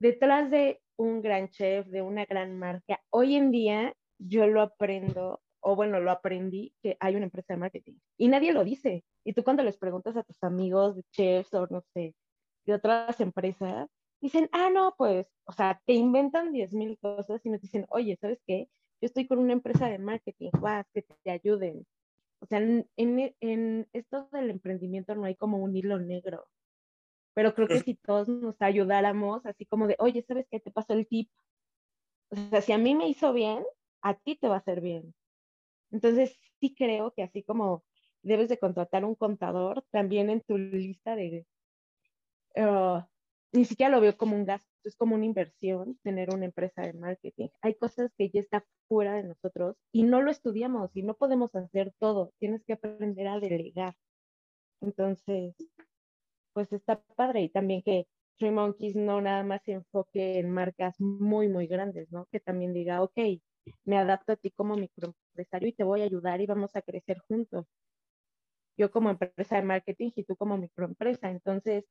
Detrás 0.00 0.50
de 0.50 0.80
un 0.96 1.22
gran 1.22 1.48
chef 1.48 1.86
de 1.86 2.02
una 2.02 2.24
gran 2.24 2.58
marca, 2.58 3.00
hoy 3.10 3.36
en 3.36 3.50
día 3.50 3.94
yo 4.18 4.46
lo 4.46 4.62
aprendo, 4.62 5.40
o 5.60 5.76
bueno, 5.76 6.00
lo 6.00 6.10
aprendí, 6.10 6.74
que 6.82 6.96
hay 7.00 7.16
una 7.16 7.26
empresa 7.26 7.54
de 7.54 7.60
marketing 7.60 7.94
y 8.16 8.28
nadie 8.28 8.52
lo 8.52 8.64
dice. 8.64 9.04
Y 9.24 9.32
tú 9.32 9.44
cuando 9.44 9.62
les 9.62 9.78
preguntas 9.78 10.16
a 10.16 10.22
tus 10.22 10.42
amigos 10.42 10.96
de 10.96 11.02
chefs 11.12 11.52
o 11.54 11.66
no 11.70 11.82
sé, 11.94 12.14
de 12.66 12.74
otras 12.74 13.20
empresas, 13.20 13.88
dicen, 14.20 14.48
ah, 14.52 14.70
no, 14.70 14.94
pues, 14.96 15.26
o 15.46 15.52
sea, 15.52 15.80
te 15.86 15.94
inventan 15.94 16.52
10 16.52 16.72
mil 16.72 16.98
cosas 16.98 17.44
y 17.44 17.50
nos 17.50 17.60
dicen, 17.60 17.86
oye, 17.90 18.16
¿sabes 18.20 18.40
qué? 18.46 18.68
Yo 19.00 19.06
estoy 19.06 19.26
con 19.26 19.38
una 19.38 19.52
empresa 19.52 19.88
de 19.88 19.98
marketing, 19.98 20.50
vas, 20.60 20.86
que 20.92 21.02
te 21.02 21.30
ayuden. 21.30 21.86
O 22.40 22.46
sea, 22.46 22.58
en, 22.58 22.86
en, 22.96 23.88
esto 23.92 24.28
del 24.32 24.50
emprendimiento 24.50 25.14
no 25.14 25.24
hay 25.24 25.34
como 25.34 25.58
un 25.58 25.76
hilo 25.76 25.98
negro. 25.98 26.46
Pero 27.34 27.54
creo 27.54 27.68
que 27.68 27.80
si 27.80 27.94
todos 27.94 28.28
nos 28.28 28.60
ayudáramos, 28.60 29.44
así 29.46 29.64
como 29.66 29.86
de, 29.86 29.96
oye, 29.98 30.22
¿sabes 30.22 30.46
qué? 30.50 30.60
Te 30.60 30.70
pasó 30.70 30.92
el 30.92 31.06
tip. 31.06 31.30
O 32.30 32.36
sea, 32.36 32.60
si 32.60 32.72
a 32.72 32.78
mí 32.78 32.94
me 32.94 33.08
hizo 33.08 33.32
bien, 33.32 33.64
a 34.02 34.14
ti 34.14 34.36
te 34.36 34.48
va 34.48 34.56
a 34.56 34.58
hacer 34.58 34.80
bien. 34.80 35.14
Entonces, 35.90 36.36
sí 36.60 36.74
creo 36.74 37.12
que 37.12 37.22
así 37.22 37.42
como 37.42 37.84
debes 38.22 38.48
de 38.48 38.58
contratar 38.58 39.04
un 39.04 39.14
contador, 39.14 39.84
también 39.90 40.30
en 40.30 40.40
tu 40.42 40.58
lista 40.58 41.16
de... 41.16 41.46
Uh, 42.56 43.02
ni 43.52 43.64
siquiera 43.64 43.90
lo 43.90 44.00
veo 44.00 44.16
como 44.16 44.36
un 44.36 44.44
gasto, 44.44 44.70
es 44.84 44.96
como 44.96 45.14
una 45.14 45.24
inversión 45.24 45.98
tener 46.02 46.34
una 46.34 46.46
empresa 46.46 46.82
de 46.82 46.92
marketing. 46.94 47.48
Hay 47.62 47.74
cosas 47.74 48.12
que 48.16 48.30
ya 48.30 48.40
están 48.40 48.62
fuera 48.88 49.14
de 49.14 49.24
nosotros 49.24 49.76
y 49.92 50.02
no 50.02 50.22
lo 50.22 50.30
estudiamos 50.30 50.90
y 50.94 51.02
no 51.02 51.14
podemos 51.14 51.54
hacer 51.54 51.92
todo. 51.98 52.32
Tienes 52.38 52.64
que 52.64 52.74
aprender 52.74 53.28
a 53.28 53.40
delegar. 53.40 53.94
Entonces, 54.80 55.54
pues 56.52 56.72
está 56.72 57.00
padre 57.16 57.42
y 57.42 57.48
también 57.48 57.82
que 57.82 58.06
Three 58.38 58.50
Monkeys 58.50 58.96
no 58.96 59.20
nada 59.20 59.42
más 59.44 59.62
se 59.64 59.72
enfoque 59.72 60.38
en 60.38 60.50
marcas 60.50 61.00
muy, 61.00 61.48
muy 61.48 61.66
grandes, 61.66 62.10
¿no? 62.12 62.26
Que 62.30 62.40
también 62.40 62.72
diga, 62.72 63.02
ok, 63.02 63.18
me 63.84 63.98
adapto 63.98 64.32
a 64.32 64.36
ti 64.36 64.50
como 64.50 64.76
microempresario 64.76 65.68
y 65.68 65.72
te 65.72 65.84
voy 65.84 66.02
a 66.02 66.04
ayudar 66.04 66.40
y 66.40 66.46
vamos 66.46 66.76
a 66.76 66.82
crecer 66.82 67.18
juntos. 67.28 67.66
Yo 68.76 68.90
como 68.90 69.10
empresa 69.10 69.56
de 69.56 69.62
marketing 69.62 70.12
y 70.14 70.24
tú 70.24 70.36
como 70.36 70.56
microempresa. 70.56 71.30
Entonces, 71.30 71.84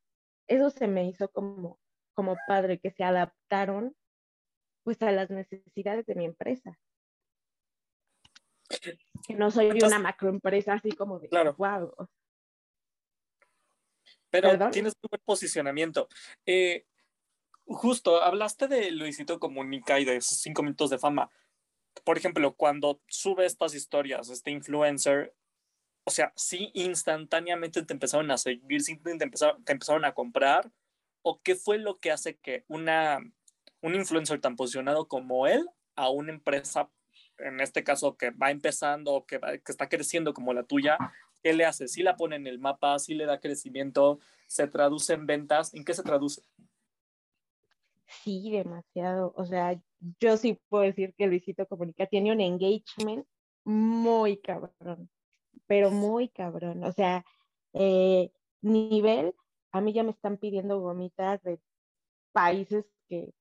eso 0.47 0.69
se 0.69 0.87
me 0.87 1.07
hizo 1.07 1.29
como, 1.29 1.79
como 2.13 2.35
padre, 2.47 2.79
que 2.79 2.91
se 2.91 3.03
adaptaron 3.03 3.95
pues 4.83 5.01
a 5.01 5.11
las 5.11 5.29
necesidades 5.29 6.05
de 6.05 6.15
mi 6.15 6.25
empresa. 6.25 6.79
Que 9.27 9.33
no 9.33 9.51
soy 9.51 9.69
una 9.71 9.99
macroempresa 9.99 10.73
así 10.73 10.91
como 10.91 11.19
de, 11.19 11.29
claro. 11.29 11.55
wow. 11.57 11.93
Pero 14.29 14.69
tienes 14.71 14.93
un 15.01 15.09
buen 15.09 15.21
posicionamiento. 15.25 16.07
Eh, 16.45 16.85
justo, 17.65 18.21
hablaste 18.21 18.67
de 18.67 18.91
Luisito 18.91 19.39
Comunica 19.39 19.99
y 19.99 20.05
de 20.05 20.17
esos 20.17 20.37
cinco 20.37 20.63
minutos 20.63 20.89
de 20.89 20.99
fama. 20.99 21.29
Por 22.03 22.17
ejemplo, 22.17 22.53
cuando 22.55 23.01
sube 23.07 23.45
estas 23.45 23.73
historias, 23.73 24.29
este 24.29 24.51
influencer, 24.51 25.33
o 26.07 26.09
sea, 26.09 26.31
sí 26.37 26.71
instantáneamente 26.73 27.83
te 27.83 27.91
empezaron 27.91 28.31
a 28.31 28.37
seguir, 28.37 28.81
sí 28.81 28.95
te 28.95 29.11
empezaron, 29.11 30.05
a 30.05 30.13
comprar, 30.13 30.71
o 31.21 31.41
qué 31.41 31.53
fue 31.53 31.79
lo 31.79 31.99
que 31.99 32.13
hace 32.13 32.37
que 32.37 32.63
un 32.69 32.87
influencer 33.93 34.39
tan 34.39 34.55
posicionado 34.55 35.09
como 35.09 35.47
él 35.47 35.67
a 35.97 36.09
una 36.09 36.31
empresa, 36.31 36.89
en 37.39 37.59
este 37.59 37.83
caso 37.83 38.15
que 38.15 38.29
va 38.29 38.51
empezando 38.51 39.15
o 39.15 39.25
que, 39.25 39.37
está 39.67 39.89
creciendo 39.89 40.33
como 40.33 40.53
la 40.53 40.63
tuya, 40.63 40.97
¿qué 41.43 41.51
le 41.51 41.65
hace? 41.65 41.89
Si 41.89 42.03
la 42.03 42.15
pone 42.15 42.37
en 42.37 42.47
el 42.47 42.57
mapa, 42.57 42.99
si 42.99 43.13
le 43.13 43.25
da 43.25 43.41
crecimiento, 43.41 44.19
se 44.47 44.65
traduce 44.65 45.11
en 45.11 45.25
ventas, 45.25 45.73
¿en 45.73 45.83
qué 45.83 45.93
se 45.93 46.03
traduce? 46.03 46.41
Sí, 48.23 48.49
demasiado. 48.49 49.33
O 49.35 49.43
sea, 49.43 49.77
yo 50.21 50.37
sí 50.37 50.57
puedo 50.69 50.85
decir 50.85 51.13
que 51.17 51.27
Luisito 51.27 51.65
Comunica 51.65 52.05
tiene 52.05 52.31
un 52.31 52.39
engagement 52.39 53.27
muy 53.65 54.37
cabrón 54.37 55.09
pero 55.67 55.91
muy 55.91 56.29
cabrón. 56.29 56.83
O 56.83 56.91
sea, 56.91 57.25
eh, 57.73 58.31
nivel, 58.61 59.35
a 59.71 59.81
mí 59.81 59.93
ya 59.93 60.03
me 60.03 60.11
están 60.11 60.37
pidiendo 60.37 60.79
gomitas 60.79 61.43
de 61.43 61.59
países 62.31 62.85
que 63.09 63.33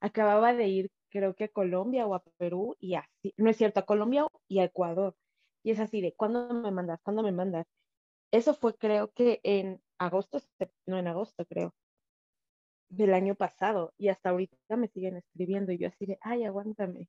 acababa 0.00 0.54
de 0.54 0.68
ir, 0.68 0.90
creo 1.10 1.34
que 1.34 1.44
a 1.44 1.48
Colombia 1.48 2.06
o 2.06 2.14
a 2.14 2.22
Perú, 2.38 2.76
y 2.80 2.94
así, 2.94 3.34
no 3.36 3.50
es 3.50 3.56
cierto, 3.56 3.80
a 3.80 3.86
Colombia 3.86 4.26
y 4.48 4.60
a 4.60 4.64
Ecuador. 4.64 5.16
Y 5.62 5.72
es 5.72 5.80
así 5.80 6.00
de, 6.00 6.14
¿cuándo 6.14 6.52
me 6.52 6.70
mandas? 6.70 7.00
¿Cuándo 7.02 7.22
me 7.22 7.32
mandas? 7.32 7.66
Eso 8.32 8.54
fue 8.54 8.76
creo 8.76 9.12
que 9.12 9.40
en 9.42 9.80
agosto, 9.98 10.40
no 10.86 10.98
en 10.98 11.08
agosto 11.08 11.44
creo, 11.46 11.74
del 12.90 13.14
año 13.14 13.34
pasado. 13.34 13.94
Y 13.98 14.08
hasta 14.08 14.30
ahorita 14.30 14.76
me 14.76 14.88
siguen 14.88 15.16
escribiendo 15.16 15.72
y 15.72 15.78
yo 15.78 15.88
así 15.88 16.06
de, 16.06 16.18
ay, 16.22 16.44
aguántame 16.44 17.08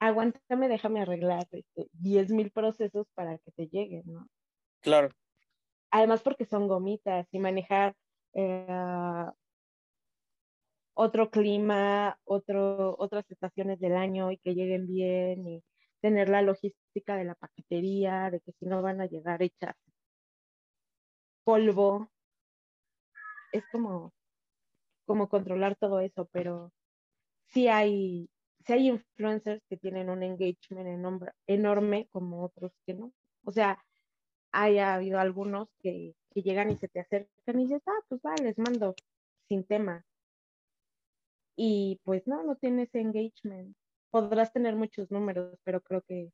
aguántame, 0.00 0.68
déjame 0.68 1.02
arreglar 1.02 1.46
este, 1.52 1.88
10 1.92 2.30
mil 2.30 2.50
procesos 2.50 3.06
para 3.14 3.38
que 3.38 3.50
te 3.52 3.68
lleguen, 3.68 4.02
¿no? 4.06 4.26
Claro. 4.80 5.10
Además 5.90 6.22
porque 6.22 6.44
son 6.44 6.68
gomitas 6.68 7.26
y 7.32 7.38
manejar 7.38 7.94
eh, 8.34 9.26
otro 10.94 11.30
clima, 11.30 12.18
otro, 12.24 12.96
otras 12.98 13.30
estaciones 13.30 13.80
del 13.80 13.96
año 13.96 14.30
y 14.30 14.38
que 14.38 14.54
lleguen 14.54 14.86
bien 14.86 15.46
y 15.46 15.64
tener 16.00 16.28
la 16.28 16.42
logística 16.42 17.16
de 17.16 17.24
la 17.24 17.34
paquetería, 17.34 18.30
de 18.30 18.40
que 18.40 18.52
si 18.52 18.66
no 18.66 18.82
van 18.82 19.00
a 19.00 19.06
llegar 19.06 19.42
hechas 19.42 19.76
polvo. 21.48 22.10
Es 23.52 23.64
como, 23.72 24.12
como 25.06 25.30
controlar 25.30 25.76
todo 25.76 26.00
eso, 26.00 26.28
pero 26.30 26.72
sí 27.46 27.68
hay, 27.68 28.28
si 28.68 28.74
hay 28.74 28.88
influencers 28.88 29.62
que 29.66 29.78
tienen 29.78 30.10
un 30.10 30.22
engagement 30.22 31.26
enorme 31.46 32.08
como 32.12 32.44
otros 32.44 32.70
que 32.84 32.92
no. 32.92 33.14
O 33.44 33.50
sea, 33.50 33.82
haya 34.52 34.94
habido 34.94 35.18
algunos 35.18 35.70
que, 35.80 36.14
que, 36.30 36.42
llegan 36.42 36.70
y 36.70 36.76
se 36.76 36.88
te 36.88 37.00
acercan 37.00 37.58
y 37.58 37.64
dices, 37.64 37.82
ah, 37.86 38.04
pues 38.08 38.20
vale, 38.20 38.44
les 38.44 38.58
mando 38.58 38.94
sin 39.48 39.64
tema. 39.64 40.04
Y 41.56 41.98
pues 42.04 42.26
no, 42.26 42.44
no 42.44 42.56
tienes 42.56 42.94
engagement. 42.94 43.74
Podrás 44.10 44.52
tener 44.52 44.76
muchos 44.76 45.10
números, 45.10 45.58
pero 45.64 45.80
creo 45.80 46.02
que 46.02 46.30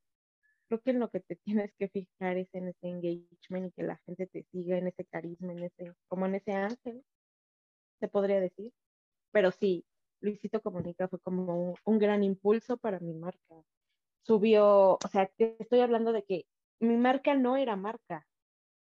creo 0.66 0.80
que 0.80 0.90
en 0.90 0.98
lo 1.00 1.10
que 1.10 1.20
te 1.20 1.36
tienes 1.44 1.72
que 1.78 1.88
fijar 1.88 2.36
es 2.36 2.48
en 2.52 2.68
ese 2.68 2.88
engagement 2.88 3.68
y 3.68 3.72
que 3.72 3.84
la 3.84 3.96
gente 4.06 4.26
te 4.26 4.42
siga 4.50 4.76
en 4.76 4.88
ese 4.88 5.04
carisma, 5.04 5.52
en 5.52 5.62
ese, 5.62 5.92
como 6.08 6.26
en 6.26 6.34
ese 6.34 6.52
ángel, 6.52 7.04
se 8.00 8.08
podría 8.08 8.40
decir. 8.40 8.72
Pero 9.30 9.52
sí, 9.52 9.84
Luisito 10.24 10.62
Comunica 10.62 11.06
fue 11.06 11.20
como 11.20 11.74
un, 11.84 11.98
gran 11.98 12.24
impulso 12.24 12.78
para 12.78 12.98
mi 12.98 13.12
marca. 13.12 13.54
Subió, 14.22 14.94
o 14.94 15.08
sea, 15.12 15.26
te 15.26 15.56
estoy 15.58 15.80
hablando 15.80 16.12
de 16.12 16.24
que 16.24 16.46
mi 16.80 16.96
marca 16.96 17.34
no 17.34 17.58
era 17.58 17.76
marca, 17.76 18.26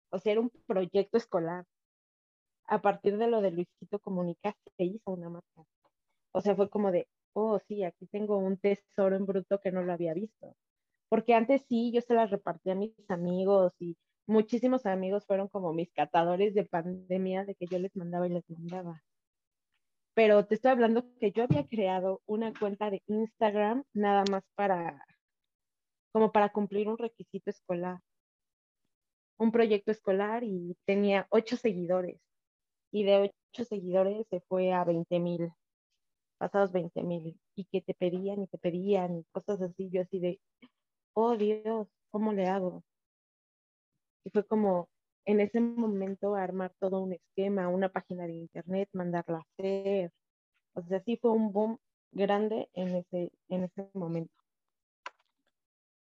o 0.10 0.20
sea, 0.20 0.32
era 0.32 0.42
un 0.42 0.50
proyecto 0.66 1.18
escolar. 1.18 1.66
A 2.66 2.82
partir 2.82 3.18
de 3.18 3.28
lo 3.28 3.42
de 3.42 3.52
Luisito 3.52 4.00
Comunica 4.00 4.56
se 4.78 4.86
hizo 4.86 5.12
una 5.12 5.30
marca. 5.30 5.64
O 6.32 6.42
sea, 6.42 6.56
fue 6.56 6.70
como 6.70 6.92
de, 6.92 7.08
oh, 7.34 7.60
sí, 7.60 7.84
aquí 7.84 8.08
tengo 8.08 8.38
un 8.38 8.58
tesoro 8.58 9.16
en 9.16 9.26
bruto 9.26 9.60
que 9.60 9.72
no 9.72 9.84
lo 9.84 9.94
había 9.94 10.14
visto. 10.14 10.56
Porque 11.10 11.34
antes 11.34 11.64
sí, 11.68 11.92
yo 11.94 12.02
se 12.02 12.14
las 12.14 12.32
repartí 12.32 12.70
a 12.72 12.76
mis 12.76 12.94
amigos 13.10 13.74
y 13.80 13.98
muchísimos 14.28 14.86
amigos 14.86 15.26
fueron 15.26 15.50
como 15.50 15.74
mis 15.74 15.92
catadores 15.92 16.54
de 16.54 16.66
pandemia, 16.66 17.46
de 17.46 17.56
que 17.56 17.68
yo 17.68 17.80
les 17.80 17.96
mandaba 17.96 18.28
y 18.28 18.32
les 18.32 18.50
mandaba 18.50 19.02
pero 20.18 20.48
te 20.48 20.56
estoy 20.56 20.72
hablando 20.72 21.06
que 21.20 21.32
yo 21.32 21.44
había 21.44 21.68
creado 21.68 22.24
una 22.26 22.52
cuenta 22.52 22.90
de 22.90 23.04
Instagram 23.06 23.84
nada 23.94 24.24
más 24.32 24.44
para, 24.56 25.06
como 26.12 26.32
para 26.32 26.50
cumplir 26.50 26.90
un 26.90 26.98
requisito 26.98 27.52
escolar, 27.52 28.00
un 29.38 29.52
proyecto 29.52 29.92
escolar 29.92 30.44
y 30.44 30.76
tenía 30.88 31.28
ocho 31.30 31.56
seguidores. 31.56 32.20
Y 32.92 33.04
de 33.04 33.32
ocho 33.52 33.64
seguidores 33.64 34.26
se 34.32 34.42
fue 34.50 34.74
a 34.74 34.84
20 34.84 35.20
mil, 35.20 35.52
pasados 36.40 36.72
20 36.72 37.04
mil, 37.04 37.40
y 37.56 37.66
que 37.66 37.82
te 37.82 37.94
pedían 37.94 38.42
y 38.42 38.48
te 38.48 38.58
pedían 38.58 39.20
y 39.20 39.24
cosas 39.26 39.62
así, 39.62 39.88
yo 39.92 40.02
así 40.02 40.18
de, 40.18 40.42
oh 41.14 41.38
Dios, 41.38 41.90
¿cómo 42.10 42.34
le 42.34 42.48
hago? 42.48 42.84
Y 44.24 44.32
fue 44.32 44.44
como, 44.48 44.90
en 45.28 45.42
ese 45.42 45.60
momento 45.60 46.36
armar 46.36 46.74
todo 46.80 47.02
un 47.02 47.12
esquema, 47.12 47.68
una 47.68 47.90
página 47.90 48.26
de 48.26 48.34
internet, 48.34 48.90
mandarla 48.94 49.40
a 49.40 49.42
hacer. 49.42 50.12
O 50.74 50.82
sea, 50.84 51.04
sí 51.04 51.18
fue 51.22 51.32
un 51.32 51.52
boom 51.52 51.80
grande 52.12 52.70
en 52.74 52.96
ese, 52.96 53.34
en 53.50 53.66
ese 53.66 53.90
momento. 53.94 54.34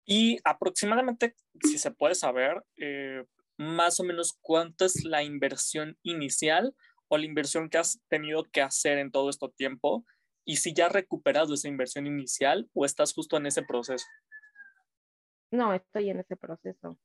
Y 0.06 0.38
aproximadamente, 0.42 1.35
si 1.62 1.76
se 1.76 1.90
puede 1.90 2.14
saber, 2.14 2.64
eh, 2.78 3.26
más 3.59 4.00
o 4.00 4.04
menos 4.04 4.38
cuánto 4.40 4.87
es 4.87 5.04
la 5.04 5.22
inversión 5.22 5.98
inicial 6.02 6.74
o 7.09 7.18
la 7.18 7.26
inversión 7.26 7.68
que 7.68 7.76
has 7.76 8.00
tenido 8.09 8.44
que 8.44 8.62
hacer 8.62 8.96
en 8.96 9.11
todo 9.11 9.28
este 9.28 9.50
tiempo 9.50 10.06
y 10.46 10.56
si 10.56 10.72
ya 10.72 10.87
has 10.87 10.92
recuperado 10.92 11.52
esa 11.52 11.68
inversión 11.68 12.06
inicial 12.06 12.70
o 12.72 12.87
estás 12.87 13.12
justo 13.12 13.37
en 13.37 13.44
ese 13.44 13.62
proceso. 13.64 14.06
No, 15.50 15.74
estoy 15.74 16.09
en 16.09 16.20
ese 16.20 16.37
proceso 16.37 16.98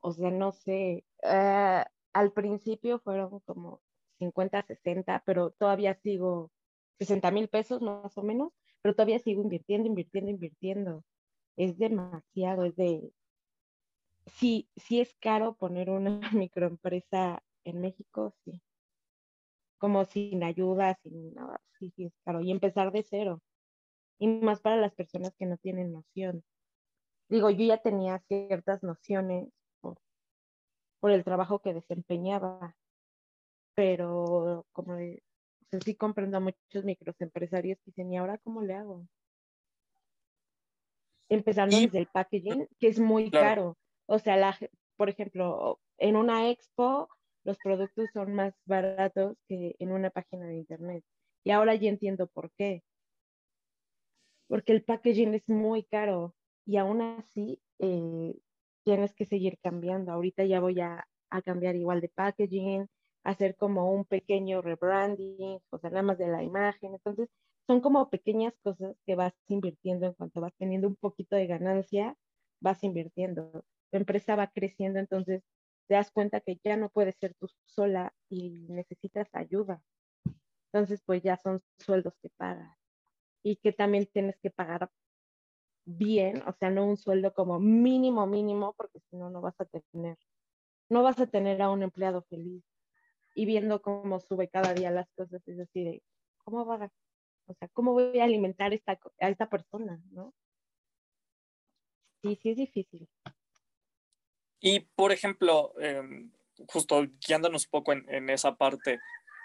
o 0.00 0.12
sea, 0.12 0.30
no 0.30 0.52
sé, 0.52 1.04
eh, 1.22 1.84
al 2.12 2.32
principio 2.32 3.00
fueron 3.00 3.40
como 3.40 3.80
50, 4.18 4.62
60, 4.62 5.22
pero 5.24 5.50
todavía 5.52 5.94
sigo 5.94 6.50
60 6.98 7.30
mil 7.30 7.48
pesos 7.48 7.80
más 7.82 8.16
o 8.18 8.22
menos, 8.22 8.52
pero 8.82 8.94
todavía 8.94 9.18
sigo 9.18 9.42
invirtiendo, 9.42 9.88
invirtiendo, 9.88 10.30
invirtiendo. 10.30 11.04
Es 11.56 11.78
demasiado, 11.78 12.64
es 12.64 12.76
de... 12.76 13.12
Sí, 14.26 14.68
sí 14.76 15.00
es 15.00 15.14
caro 15.20 15.56
poner 15.56 15.90
una 15.90 16.20
microempresa 16.32 17.42
en 17.64 17.80
México, 17.80 18.34
sí. 18.44 18.62
Como 19.78 20.04
sin 20.04 20.42
ayuda, 20.42 20.98
sin 21.02 21.34
nada, 21.34 21.60
sí, 21.78 21.92
sí 21.96 22.06
es 22.06 22.14
caro. 22.24 22.40
Y 22.40 22.50
empezar 22.50 22.92
de 22.92 23.02
cero. 23.02 23.42
Y 24.18 24.28
más 24.28 24.60
para 24.60 24.76
las 24.76 24.94
personas 24.94 25.34
que 25.36 25.46
no 25.46 25.56
tienen 25.58 25.92
noción. 25.92 26.44
Digo, 27.28 27.50
yo 27.50 27.64
ya 27.66 27.78
tenía 27.78 28.18
ciertas 28.28 28.82
nociones 28.82 29.48
por, 31.00 31.10
el 31.10 31.24
trabajo 31.24 31.60
que 31.60 31.74
desempeñaba, 31.74 32.76
pero 33.74 34.66
como 34.72 34.94
de, 34.94 35.22
sí 35.84 35.94
comprendo 35.94 36.36
a 36.36 36.40
muchos 36.40 36.84
microempresarios 36.84 37.78
que 37.78 37.90
dicen, 37.90 38.12
¿y 38.12 38.16
ahora 38.16 38.38
cómo 38.38 38.62
le 38.62 38.74
hago? 38.74 39.06
Empezando 41.28 41.76
desde 41.76 41.98
el 41.98 42.06
packaging, 42.06 42.68
que 42.78 42.88
es 42.88 42.98
muy 42.98 43.30
caro. 43.30 43.76
O 44.06 44.18
sea, 44.18 44.36
la, 44.36 44.58
por 44.96 45.10
ejemplo, 45.10 45.78
en 45.98 46.16
una 46.16 46.50
expo 46.50 47.08
los 47.44 47.58
productos 47.58 48.10
son 48.12 48.34
más 48.34 48.54
baratos 48.66 49.38
que 49.46 49.74
en 49.78 49.92
una 49.92 50.10
página 50.10 50.46
de 50.46 50.56
internet. 50.56 51.04
Y 51.44 51.50
ahora 51.50 51.74
ya 51.74 51.88
entiendo 51.88 52.26
por 52.26 52.50
qué. 52.52 52.82
Porque 54.48 54.72
el 54.72 54.84
packaging 54.84 55.34
es 55.34 55.48
muy 55.48 55.84
caro 55.84 56.34
y 56.66 56.76
aún 56.76 57.00
así 57.00 57.60
eh, 57.78 58.34
tienes 58.88 59.12
que 59.12 59.26
seguir 59.26 59.58
cambiando. 59.62 60.12
Ahorita 60.12 60.44
ya 60.46 60.60
voy 60.60 60.80
a, 60.80 61.06
a 61.28 61.42
cambiar 61.42 61.76
igual 61.76 62.00
de 62.00 62.08
packaging, 62.08 62.88
hacer 63.22 63.54
como 63.54 63.92
un 63.92 64.06
pequeño 64.06 64.62
rebranding, 64.62 65.60
o 65.68 65.78
sea, 65.78 65.90
nada 65.90 66.02
más 66.02 66.16
de 66.16 66.28
la 66.28 66.42
imagen. 66.42 66.94
Entonces, 66.94 67.28
son 67.66 67.82
como 67.82 68.08
pequeñas 68.08 68.54
cosas 68.62 68.96
que 69.04 69.14
vas 69.14 69.34
invirtiendo 69.48 70.06
en 70.06 70.14
cuanto 70.14 70.40
vas 70.40 70.54
teniendo 70.56 70.88
un 70.88 70.96
poquito 70.96 71.36
de 71.36 71.46
ganancia, 71.46 72.16
vas 72.60 72.82
invirtiendo. 72.82 73.62
Tu 73.90 73.98
empresa 73.98 74.36
va 74.36 74.46
creciendo, 74.46 75.00
entonces 75.00 75.42
te 75.86 75.94
das 75.94 76.10
cuenta 76.10 76.40
que 76.40 76.58
ya 76.64 76.78
no 76.78 76.88
puedes 76.88 77.16
ser 77.16 77.34
tú 77.34 77.46
sola 77.66 78.14
y 78.30 78.68
necesitas 78.70 79.28
ayuda. 79.34 79.82
Entonces, 80.72 81.02
pues 81.04 81.22
ya 81.22 81.36
son 81.36 81.60
sueldos 81.78 82.14
que 82.22 82.30
pagas 82.38 82.74
y 83.42 83.56
que 83.56 83.74
también 83.74 84.06
tienes 84.06 84.38
que 84.38 84.50
pagar 84.50 84.90
bien, 85.88 86.42
o 86.46 86.52
sea, 86.52 86.70
no 86.70 86.84
un 86.86 86.96
sueldo 86.96 87.32
como 87.32 87.58
mínimo, 87.58 88.26
mínimo, 88.26 88.74
porque 88.76 89.00
si 89.08 89.16
no, 89.16 89.30
no 89.30 89.40
vas 89.40 89.58
a 89.58 89.64
tener, 89.64 90.18
no 90.90 91.02
vas 91.02 91.18
a 91.18 91.26
tener 91.26 91.62
a 91.62 91.70
un 91.70 91.82
empleado 91.82 92.22
feliz 92.28 92.62
y 93.34 93.46
viendo 93.46 93.80
cómo 93.80 94.20
sube 94.20 94.48
cada 94.48 94.74
día 94.74 94.90
las 94.90 95.10
cosas, 95.12 95.40
es 95.46 95.58
así 95.58 95.84
de, 95.84 96.02
¿cómo 96.44 96.66
va 96.66 96.90
o 97.46 97.54
sea, 97.54 97.68
cómo 97.68 97.94
voy 97.94 98.18
a 98.18 98.24
alimentar 98.24 98.74
esta, 98.74 99.00
a 99.20 99.30
esta 99.30 99.48
persona, 99.48 99.98
no? 100.10 100.34
Sí, 102.22 102.38
sí 102.42 102.50
es 102.50 102.56
difícil. 102.58 103.08
Y, 104.60 104.80
por 104.80 105.12
ejemplo, 105.12 105.72
em, 105.80 106.30
justo 106.68 107.06
guiándonos 107.26 107.64
un 107.64 107.70
poco 107.70 107.92
en, 107.92 108.28
esa 108.28 108.56
parte, 108.56 108.98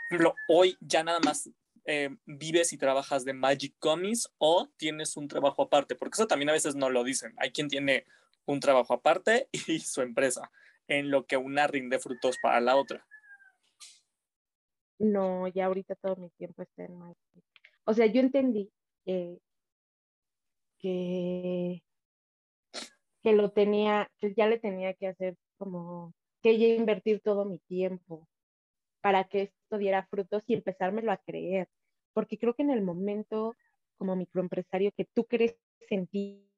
por 0.09 0.17
ejemplo, 0.17 0.35
hoy 0.49 0.75
ya 0.81 1.03
nada 1.03 1.19
más 1.23 1.49
em, 1.85 2.17
vives 2.25 2.73
y 2.73 2.77
trabajas 2.77 3.25
de 3.25 3.33
Magic 3.33 3.75
Comics 3.79 4.29
o 4.37 4.69
tienes 4.77 5.17
un 5.17 5.27
trabajo 5.27 5.63
aparte, 5.63 5.95
porque 5.95 6.15
eso 6.15 6.27
también 6.27 6.49
a 6.49 6.53
veces 6.53 6.75
no 6.75 6.89
lo 6.89 7.03
dicen. 7.03 7.33
Hay 7.37 7.51
quien 7.51 7.67
tiene 7.67 8.05
un 8.45 8.59
trabajo 8.59 8.93
aparte 8.93 9.49
y 9.67 9.79
su 9.79 10.01
empresa, 10.01 10.51
en 10.87 11.11
lo 11.11 11.25
que 11.25 11.37
una 11.37 11.67
rinde 11.67 11.99
frutos 11.99 12.37
para 12.41 12.59
la 12.59 12.75
otra. 12.75 13.05
No, 14.99 15.47
ya 15.47 15.65
ahorita 15.65 15.95
todo 15.95 16.15
mi 16.15 16.29
tiempo 16.31 16.61
está 16.61 16.85
en 16.85 16.97
Magic. 16.97 17.17
O 17.85 17.93
sea, 17.93 18.05
yo 18.05 18.21
entendí 18.21 18.71
que, 19.05 19.41
que, 20.79 21.81
lo 23.23 23.51
tenía, 23.51 24.09
que 24.19 24.33
ya 24.33 24.47
le 24.47 24.59
tenía 24.59 24.93
que 24.93 25.07
hacer 25.07 25.35
como 25.57 26.13
que 26.41 26.57
ya 26.57 26.67
invertir 26.67 27.21
todo 27.21 27.45
mi 27.45 27.59
tiempo 27.59 28.27
para 29.01 29.25
que 29.25 29.51
diera 29.77 30.05
frutos 30.07 30.43
y 30.47 30.53
empezármelo 30.53 31.11
a 31.11 31.17
creer. 31.17 31.69
Porque 32.13 32.37
creo 32.37 32.53
que 32.53 32.63
en 32.63 32.71
el 32.71 32.81
momento 32.81 33.55
como 33.97 34.15
microempresario 34.15 34.91
que 34.95 35.05
tú 35.05 35.25
crees 35.25 35.55
en 35.89 36.07
ti 36.07 36.49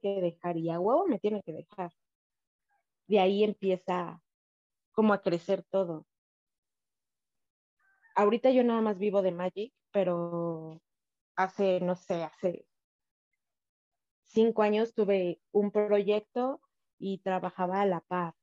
que 0.00 0.20
dejar 0.20 0.56
y 0.56 0.70
a 0.70 0.80
huevo 0.80 1.06
me 1.06 1.18
tiene 1.18 1.42
que 1.42 1.52
dejar 1.52 1.92
de 3.10 3.18
ahí 3.18 3.42
empieza 3.42 4.22
como 4.92 5.12
a 5.12 5.20
crecer 5.20 5.64
todo. 5.64 6.06
Ahorita 8.14 8.52
yo 8.52 8.62
nada 8.62 8.80
más 8.80 8.98
vivo 8.98 9.20
de 9.20 9.32
Magic, 9.32 9.72
pero 9.90 10.80
hace, 11.34 11.80
no 11.80 11.96
sé, 11.96 12.22
hace 12.22 12.66
cinco 14.26 14.62
años 14.62 14.94
tuve 14.94 15.40
un 15.50 15.72
proyecto 15.72 16.60
y 17.00 17.18
trabajaba 17.18 17.80
a 17.80 17.86
la 17.86 18.00
par. 18.00 18.34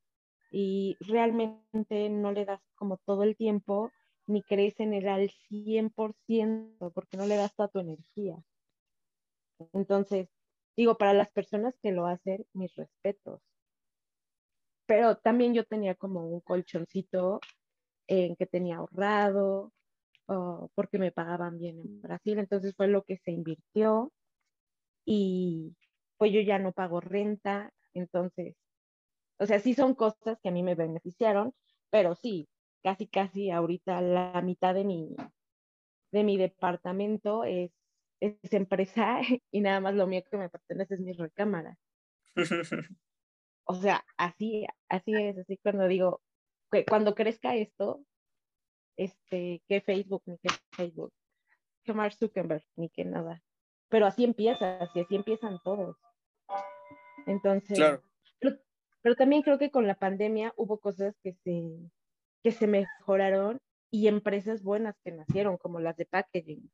Y 0.50 0.98
realmente 1.00 2.10
no 2.10 2.32
le 2.32 2.44
das 2.44 2.60
como 2.74 2.98
todo 2.98 3.22
el 3.22 3.36
tiempo 3.36 3.90
ni 4.26 4.42
crees 4.42 4.78
en 4.80 4.92
él 4.92 5.08
al 5.08 5.30
100% 5.48 6.92
porque 6.92 7.16
no 7.16 7.24
le 7.24 7.36
das 7.36 7.54
toda 7.54 7.68
tu 7.68 7.78
energía. 7.78 8.36
Entonces, 9.72 10.28
digo, 10.76 10.98
para 10.98 11.14
las 11.14 11.30
personas 11.30 11.74
que 11.82 11.92
lo 11.92 12.06
hacen, 12.06 12.44
mis 12.52 12.74
respetos 12.76 13.40
pero 14.88 15.18
también 15.18 15.52
yo 15.52 15.64
tenía 15.64 15.94
como 15.94 16.26
un 16.26 16.40
colchoncito 16.40 17.40
en 18.06 18.36
que 18.36 18.46
tenía 18.46 18.78
ahorrado, 18.78 19.70
porque 20.74 20.98
me 20.98 21.12
pagaban 21.12 21.58
bien 21.58 21.78
en 21.78 22.00
Brasil, 22.00 22.38
entonces 22.38 22.74
fue 22.74 22.88
lo 22.88 23.04
que 23.04 23.18
se 23.18 23.30
invirtió 23.30 24.10
y 25.04 25.76
pues 26.16 26.32
yo 26.32 26.40
ya 26.40 26.58
no 26.58 26.72
pago 26.72 27.00
renta, 27.00 27.70
entonces, 27.94 28.56
o 29.38 29.46
sea, 29.46 29.60
sí 29.60 29.74
son 29.74 29.94
cosas 29.94 30.38
que 30.42 30.48
a 30.48 30.52
mí 30.52 30.62
me 30.62 30.74
beneficiaron, 30.74 31.54
pero 31.90 32.14
sí, 32.16 32.48
casi 32.82 33.06
casi 33.06 33.50
ahorita 33.50 34.00
la 34.00 34.40
mitad 34.42 34.74
de 34.74 34.84
mi, 34.84 35.14
de 36.12 36.24
mi 36.24 36.36
departamento 36.36 37.44
es, 37.44 37.70
es 38.20 38.52
empresa 38.52 39.20
y 39.50 39.60
nada 39.60 39.80
más 39.80 39.94
lo 39.94 40.06
mío 40.06 40.22
que 40.30 40.36
me 40.36 40.48
pertenece 40.48 40.94
es 40.94 41.00
mi 41.00 41.12
recámara. 41.12 41.78
o 43.64 43.74
sea, 43.74 44.04
así, 44.16 44.66
así 44.88 45.14
es, 45.14 45.38
así 45.38 45.58
cuando 45.58 45.86
digo, 45.86 46.20
que 46.70 46.84
cuando 46.84 47.14
crezca 47.14 47.54
esto, 47.56 48.02
este, 48.96 49.62
que 49.68 49.80
Facebook, 49.80 50.22
ni 50.26 50.38
que 50.38 50.48
Facebook, 50.72 51.12
que 51.84 51.92
Mark 51.92 52.14
Zuckerberg, 52.14 52.64
ni 52.76 52.90
que 52.90 53.04
nada. 53.04 53.42
Pero 53.88 54.06
así 54.06 54.24
empieza, 54.24 54.78
así, 54.78 55.00
así 55.00 55.14
empiezan 55.14 55.58
todos. 55.62 55.96
Entonces, 57.28 57.78
pero, 59.02 59.14
también 59.14 59.42
creo 59.42 59.58
que 59.58 59.70
con 59.70 59.86
la 59.86 59.94
pandemia 59.94 60.52
hubo 60.56 60.78
cosas 60.78 61.14
que 61.22 61.32
se, 61.32 61.62
que 62.42 62.50
se 62.50 62.66
mejoraron 62.66 63.60
y 63.90 64.08
empresas 64.08 64.62
buenas 64.62 64.96
que 65.04 65.12
nacieron, 65.12 65.56
como 65.56 65.80
las 65.80 65.96
de 65.96 66.04
packaging, 66.04 66.70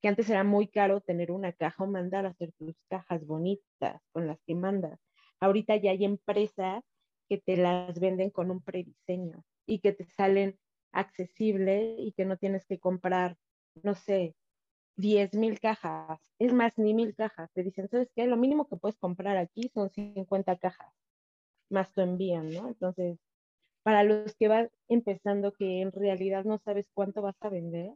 que 0.00 0.08
antes 0.08 0.30
era 0.30 0.44
muy 0.44 0.68
caro 0.68 1.00
tener 1.00 1.30
una 1.30 1.52
caja 1.52 1.84
o 1.84 1.86
mandar 1.86 2.26
a 2.26 2.30
hacer 2.30 2.52
tus 2.52 2.76
cajas 2.88 3.26
bonitas 3.26 4.00
con 4.12 4.26
las 4.26 4.38
que 4.46 4.54
mandas. 4.54 4.98
Ahorita 5.40 5.76
ya 5.76 5.90
hay 5.90 6.04
empresas 6.04 6.84
que 7.28 7.38
te 7.38 7.56
las 7.56 7.98
venden 7.98 8.30
con 8.30 8.50
un 8.50 8.62
prediseño 8.62 9.44
y 9.66 9.80
que 9.80 9.92
te 9.92 10.04
salen 10.04 10.58
accesibles 10.92 11.96
y 11.98 12.12
que 12.12 12.24
no 12.24 12.36
tienes 12.36 12.64
que 12.66 12.78
comprar, 12.78 13.36
no 13.82 13.94
sé, 13.94 14.34
10 14.98 15.34
mil 15.34 15.60
cajas, 15.60 16.20
es 16.40 16.52
más, 16.52 16.76
ni 16.76 16.92
mil 16.92 17.14
cajas. 17.14 17.50
Te 17.54 17.62
dicen, 17.62 17.88
¿sabes 17.88 18.10
qué? 18.14 18.26
Lo 18.26 18.36
mínimo 18.36 18.68
que 18.68 18.76
puedes 18.76 18.98
comprar 18.98 19.36
aquí 19.36 19.70
son 19.72 19.90
50 19.90 20.58
cajas, 20.58 20.92
más 21.70 21.92
tu 21.92 22.00
envían, 22.00 22.50
¿no? 22.50 22.68
Entonces, 22.68 23.18
para 23.84 24.02
los 24.02 24.34
que 24.36 24.48
van 24.48 24.70
empezando 24.88 25.52
que 25.52 25.82
en 25.82 25.92
realidad 25.92 26.44
no 26.44 26.58
sabes 26.58 26.86
cuánto 26.94 27.22
vas 27.22 27.36
a 27.40 27.48
vender, 27.48 27.94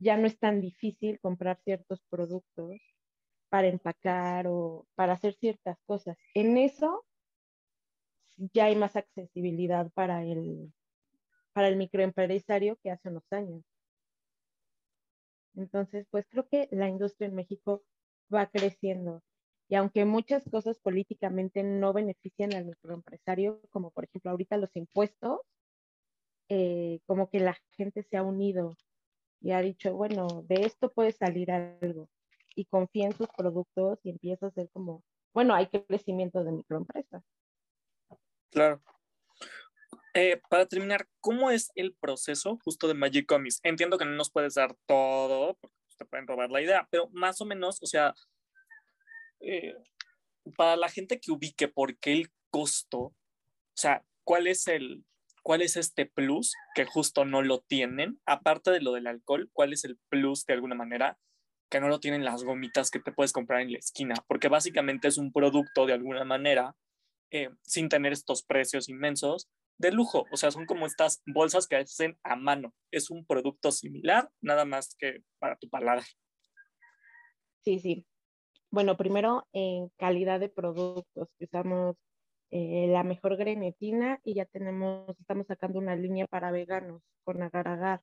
ya 0.00 0.16
no 0.16 0.26
es 0.26 0.38
tan 0.38 0.60
difícil 0.62 1.20
comprar 1.20 1.60
ciertos 1.64 2.00
productos 2.08 2.80
para 3.50 3.68
empacar 3.68 4.46
o 4.48 4.86
para 4.94 5.14
hacer 5.14 5.34
ciertas 5.34 5.78
cosas. 5.84 6.16
En 6.34 6.56
eso 6.56 7.04
ya 8.54 8.66
hay 8.66 8.76
más 8.76 8.96
accesibilidad 8.96 9.90
para 9.92 10.24
el, 10.24 10.72
para 11.52 11.68
el 11.68 11.76
microempresario 11.76 12.76
que 12.82 12.90
hace 12.90 13.10
unos 13.10 13.30
años. 13.32 13.67
Entonces, 15.58 16.06
pues 16.10 16.24
creo 16.30 16.48
que 16.48 16.68
la 16.70 16.88
industria 16.88 17.28
en 17.28 17.34
México 17.34 17.82
va 18.32 18.46
creciendo. 18.46 19.22
Y 19.68 19.74
aunque 19.74 20.04
muchas 20.04 20.44
cosas 20.48 20.78
políticamente 20.78 21.62
no 21.62 21.92
benefician 21.92 22.54
al 22.54 22.64
microempresario, 22.64 23.60
como 23.70 23.90
por 23.90 24.04
ejemplo 24.04 24.30
ahorita 24.30 24.56
los 24.56 24.74
impuestos, 24.76 25.40
eh, 26.48 27.00
como 27.06 27.28
que 27.28 27.40
la 27.40 27.56
gente 27.76 28.02
se 28.04 28.16
ha 28.16 28.22
unido 28.22 28.76
y 29.40 29.50
ha 29.50 29.60
dicho, 29.60 29.94
bueno, 29.94 30.44
de 30.48 30.62
esto 30.64 30.92
puede 30.92 31.12
salir 31.12 31.50
algo 31.50 32.08
y 32.54 32.64
confía 32.64 33.06
en 33.06 33.12
sus 33.12 33.28
productos 33.36 33.98
y 34.04 34.10
empieza 34.10 34.46
a 34.46 34.50
ser 34.50 34.70
como, 34.70 35.02
bueno, 35.34 35.54
hay 35.54 35.66
crecimiento 35.66 36.42
de 36.44 36.52
microempresas. 36.52 37.22
Claro. 38.50 38.80
Eh, 40.14 40.40
para 40.48 40.66
terminar, 40.66 41.06
¿cómo 41.20 41.50
es 41.50 41.70
el 41.74 41.94
proceso 41.94 42.58
justo 42.64 42.88
de 42.88 42.94
Magic 42.94 43.26
Comics? 43.26 43.60
Entiendo 43.62 43.98
que 43.98 44.04
no 44.04 44.12
nos 44.12 44.30
puedes 44.30 44.54
dar 44.54 44.74
todo, 44.86 45.56
porque 45.60 45.76
te 45.98 46.04
pueden 46.04 46.26
robar 46.26 46.50
la 46.50 46.62
idea, 46.62 46.88
pero 46.90 47.08
más 47.12 47.40
o 47.40 47.44
menos, 47.44 47.82
o 47.82 47.86
sea, 47.86 48.14
eh, 49.40 49.74
para 50.56 50.76
la 50.76 50.88
gente 50.88 51.20
que 51.20 51.32
ubique 51.32 51.68
por 51.68 51.98
qué 51.98 52.12
el 52.12 52.30
costo, 52.50 52.98
o 52.98 53.14
sea, 53.74 54.04
¿cuál 54.24 54.46
es 54.46 54.66
el, 54.66 55.04
cuál 55.42 55.62
es 55.62 55.76
este 55.76 56.06
plus 56.06 56.54
que 56.74 56.84
justo 56.84 57.24
no 57.24 57.42
lo 57.42 57.60
tienen? 57.60 58.20
Aparte 58.24 58.70
de 58.70 58.80
lo 58.80 58.92
del 58.92 59.06
alcohol, 59.06 59.50
¿cuál 59.52 59.72
es 59.72 59.84
el 59.84 59.98
plus 60.08 60.46
de 60.46 60.54
alguna 60.54 60.74
manera 60.74 61.18
que 61.70 61.80
no 61.80 61.88
lo 61.88 62.00
tienen 62.00 62.24
las 62.24 62.44
gomitas 62.44 62.90
que 62.90 62.98
te 63.00 63.12
puedes 63.12 63.32
comprar 63.32 63.60
en 63.60 63.72
la 63.72 63.78
esquina? 63.78 64.14
Porque 64.26 64.48
básicamente 64.48 65.08
es 65.08 65.18
un 65.18 65.32
producto 65.32 65.86
de 65.86 65.92
alguna 65.92 66.24
manera, 66.24 66.74
eh, 67.30 67.50
sin 67.62 67.88
tener 67.88 68.12
estos 68.12 68.42
precios 68.42 68.88
inmensos, 68.88 69.48
de 69.78 69.92
lujo. 69.92 70.26
O 70.30 70.36
sea, 70.36 70.50
son 70.50 70.66
como 70.66 70.86
estas 70.86 71.22
bolsas 71.26 71.66
que 71.66 71.76
hacen 71.76 72.18
a 72.22 72.36
mano. 72.36 72.74
Es 72.90 73.10
un 73.10 73.24
producto 73.24 73.72
similar, 73.72 74.28
nada 74.40 74.64
más 74.64 74.94
que 74.96 75.22
para 75.38 75.56
tu 75.56 75.68
paladar. 75.68 76.04
Sí, 77.64 77.78
sí. 77.78 78.06
Bueno, 78.70 78.96
primero 78.96 79.46
en 79.52 79.88
calidad 79.96 80.40
de 80.40 80.50
productos, 80.50 81.28
usamos 81.40 81.96
eh, 82.50 82.86
la 82.88 83.02
mejor 83.02 83.36
grenetina 83.36 84.20
y 84.24 84.34
ya 84.34 84.44
tenemos, 84.44 85.18
estamos 85.18 85.46
sacando 85.46 85.78
una 85.78 85.96
línea 85.96 86.26
para 86.26 86.50
veganos 86.50 87.02
con 87.24 87.42
agar 87.42 87.68
agar. 87.68 88.02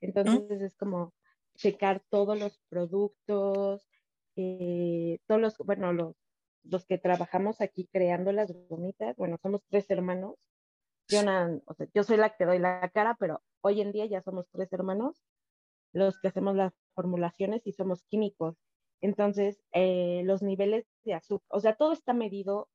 Entonces 0.00 0.60
es 0.60 0.76
como 0.76 1.14
checar 1.54 2.02
todos 2.08 2.38
los 2.38 2.58
productos, 2.68 3.88
eh, 4.36 5.18
todos 5.26 5.40
los, 5.40 5.58
bueno, 5.58 5.92
los, 5.92 6.16
los 6.64 6.86
que 6.86 6.98
trabajamos 6.98 7.60
aquí 7.60 7.88
creando 7.92 8.32
las 8.32 8.52
gomitas, 8.68 9.16
bueno, 9.16 9.36
somos 9.42 9.62
tres 9.68 9.90
hermanos. 9.90 10.36
Yo, 11.12 11.20
o 11.66 11.74
sea, 11.74 11.86
yo 11.94 12.02
soy 12.04 12.16
la 12.16 12.34
que 12.36 12.46
doy 12.46 12.58
la 12.58 12.88
cara, 12.90 13.16
pero 13.20 13.42
hoy 13.60 13.80
en 13.80 13.92
día 13.92 14.06
ya 14.06 14.22
somos 14.22 14.46
tres 14.50 14.72
hermanos 14.72 15.22
los 15.92 16.18
que 16.20 16.28
hacemos 16.28 16.56
las 16.56 16.72
formulaciones 16.94 17.66
y 17.66 17.72
somos 17.72 18.02
químicos. 18.04 18.56
Entonces, 19.02 19.62
eh, 19.72 20.22
los 20.24 20.42
niveles 20.42 20.86
de 21.04 21.14
azúcar, 21.14 21.46
o 21.50 21.60
sea, 21.60 21.74
todo 21.76 21.92
está 21.92 22.14
medido 22.14 22.68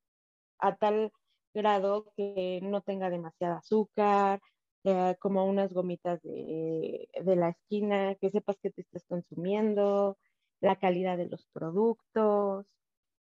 a 0.58 0.76
tal 0.76 1.12
grado 1.54 2.12
que 2.16 2.60
no 2.62 2.82
tenga 2.82 3.10
demasiada 3.10 3.58
azúcar, 3.58 4.40
eh, 4.84 5.16
como 5.20 5.44
unas 5.46 5.72
gomitas 5.72 6.22
de, 6.22 7.08
de, 7.24 7.36
la 7.36 7.50
esquina, 7.50 8.14
que 8.16 8.30
sepas 8.30 8.58
que 8.62 8.70
te 8.70 8.82
estás 8.82 9.04
consumiendo, 9.08 10.18
la 10.60 10.76
calidad 10.76 11.16
de 11.16 11.26
los 11.28 11.46
productos, 11.52 12.66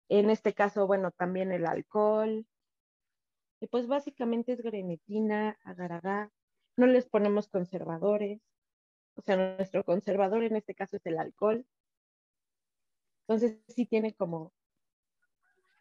en 0.09 0.29
este 0.29 0.53
caso, 0.53 0.87
bueno, 0.87 1.11
también 1.11 1.51
el 1.51 1.65
alcohol. 1.65 2.45
Y 3.63 3.67
pues 3.67 3.87
básicamente 3.87 4.51
es 4.51 4.61
grenetina, 4.61 5.57
agar-agar, 5.63 6.29
no 6.75 6.85
les 6.85 7.07
ponemos 7.07 7.47
conservadores, 7.47 8.41
o 9.15 9.21
sea, 9.21 9.37
nuestro 9.37 9.85
conservador 9.85 10.43
en 10.43 10.57
este 10.57 10.75
caso 10.75 10.97
es 10.97 11.05
el 11.05 11.17
alcohol, 11.17 11.65
entonces 13.21 13.57
sí 13.69 13.85
tiene 13.85 14.13
como, 14.15 14.51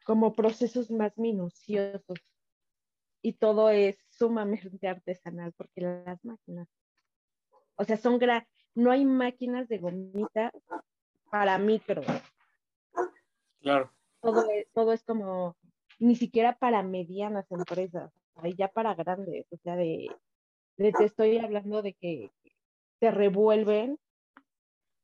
como 0.04 0.32
procesos 0.32 0.92
más 0.92 1.18
minuciosos 1.18 2.20
y 3.20 3.32
todo 3.32 3.68
es 3.68 3.98
sumamente 4.10 4.86
artesanal 4.88 5.52
porque 5.52 5.80
las 5.80 6.24
máquinas, 6.24 6.68
o 7.74 7.82
sea, 7.82 7.96
son 7.96 8.20
gran, 8.20 8.46
no 8.76 8.92
hay 8.92 9.04
máquinas 9.04 9.66
de 9.66 9.78
gomita 9.78 10.52
para 11.32 11.58
micro. 11.58 12.02
Claro. 13.58 13.92
Todo 14.20 14.48
es, 14.52 14.70
todo 14.72 14.92
es 14.92 15.02
como, 15.02 15.56
ni 16.02 16.16
siquiera 16.16 16.56
para 16.58 16.82
medianas 16.82 17.46
empresas, 17.52 18.12
ya 18.58 18.66
para 18.66 18.94
grandes, 18.94 19.46
o 19.52 19.56
sea, 19.58 19.76
de, 19.76 20.08
de 20.76 20.92
te 20.92 21.04
estoy 21.04 21.38
hablando 21.38 21.80
de 21.80 21.94
que 21.94 22.30
se 22.98 23.10
revuelven 23.12 23.98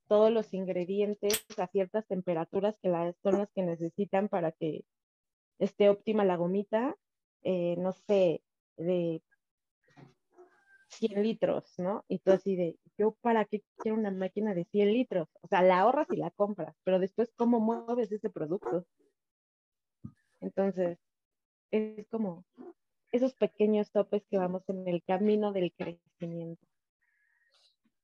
todos 0.08 0.32
los 0.32 0.52
ingredientes 0.52 1.44
a 1.56 1.68
ciertas 1.68 2.04
temperaturas 2.08 2.74
que 2.82 2.88
las, 2.88 3.14
son 3.22 3.38
las 3.38 3.48
que 3.52 3.62
necesitan 3.62 4.28
para 4.28 4.50
que 4.50 4.84
esté 5.60 5.88
óptima 5.88 6.24
la 6.24 6.36
gomita, 6.36 6.96
eh, 7.42 7.76
no 7.78 7.92
sé, 7.92 8.42
de 8.76 9.22
100 10.88 11.22
litros, 11.22 11.78
¿no? 11.78 12.04
Y 12.08 12.18
tú 12.18 12.32
así 12.32 12.56
de, 12.56 12.76
yo 12.96 13.12
para 13.20 13.44
qué 13.44 13.62
quiero 13.76 13.96
una 13.96 14.10
máquina 14.10 14.52
de 14.52 14.64
100 14.64 14.92
litros? 14.92 15.28
O 15.42 15.46
sea, 15.46 15.62
la 15.62 15.80
ahorras 15.80 16.08
y 16.10 16.16
la 16.16 16.32
compras, 16.32 16.74
pero 16.82 16.98
después, 16.98 17.32
¿cómo 17.36 17.60
mueves 17.60 18.10
ese 18.10 18.30
producto? 18.30 18.84
Entonces, 20.40 20.98
es 21.70 22.06
como 22.08 22.44
esos 23.12 23.34
pequeños 23.34 23.90
topes 23.90 24.24
que 24.30 24.38
vamos 24.38 24.62
en 24.68 24.86
el 24.86 25.02
camino 25.02 25.52
del 25.52 25.72
crecimiento. 25.72 26.66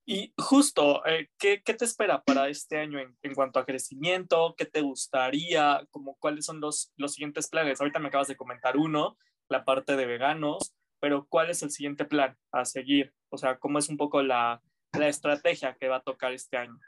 Y 0.06 0.34
justo, 0.36 1.04
eh, 1.06 1.30
¿qué, 1.38 1.62
¿qué, 1.62 1.72
te 1.72 1.86
espera 1.86 2.22
para 2.22 2.48
este 2.48 2.78
año 2.78 2.98
en, 2.98 3.16
en, 3.22 3.34
cuanto 3.34 3.58
a 3.58 3.64
crecimiento? 3.64 4.54
¿Qué 4.56 4.66
te 4.66 4.82
gustaría? 4.82 5.86
Como, 5.90 6.16
¿Cuáles 6.16 6.44
son 6.44 6.60
los, 6.60 6.92
los 6.96 7.14
siguientes 7.14 7.48
planes? 7.48 7.80
Ahorita 7.80 8.00
me 8.00 8.08
acabas 8.08 8.28
de 8.28 8.36
comentar 8.36 8.76
uno, 8.76 9.16
la 9.48 9.64
parte 9.64 9.96
de 9.96 10.04
veganos, 10.04 10.74
pero 11.00 11.26
¿cuál 11.26 11.50
es 11.50 11.62
el 11.62 11.70
siguiente 11.70 12.04
plan 12.04 12.36
a 12.52 12.66
seguir? 12.66 13.14
O 13.30 13.38
sea, 13.38 13.58
¿cómo 13.58 13.78
es 13.78 13.88
un 13.88 13.96
poco 13.96 14.22
la, 14.22 14.62
la 14.92 15.08
estrategia 15.08 15.74
que 15.74 15.88
va 15.88 15.96
a 15.96 16.02
tocar 16.02 16.32
este 16.32 16.58
año? 16.58 16.78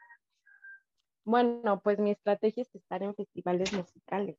Bueno, 1.24 1.80
pues 1.82 1.98
mi 1.98 2.10
estrategia 2.10 2.62
es 2.62 2.74
estar 2.74 3.02
en 3.02 3.14
festivales 3.14 3.72
musicales. 3.72 4.36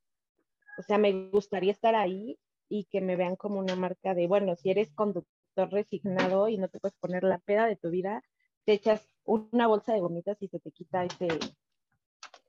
O 0.77 0.83
sea, 0.83 0.97
me 0.97 1.29
gustaría 1.29 1.71
estar 1.71 1.95
ahí 1.95 2.37
y 2.69 2.85
que 2.85 3.01
me 3.01 3.15
vean 3.15 3.35
como 3.35 3.59
una 3.59 3.75
marca 3.75 4.13
de, 4.13 4.27
bueno, 4.27 4.55
si 4.55 4.69
eres 4.69 4.93
conductor 4.93 5.69
resignado 5.71 6.49
y 6.49 6.57
no 6.57 6.69
te 6.69 6.79
puedes 6.79 6.97
poner 6.97 7.23
la 7.23 7.39
peda 7.39 7.65
de 7.65 7.75
tu 7.75 7.89
vida, 7.89 8.21
te 8.65 8.73
echas 8.73 9.01
una 9.23 9.67
bolsa 9.67 9.93
de 9.93 10.01
gomitas 10.01 10.41
y 10.41 10.47
se 10.47 10.59
te 10.59 10.71
quita 10.71 11.03
ese, 11.03 11.27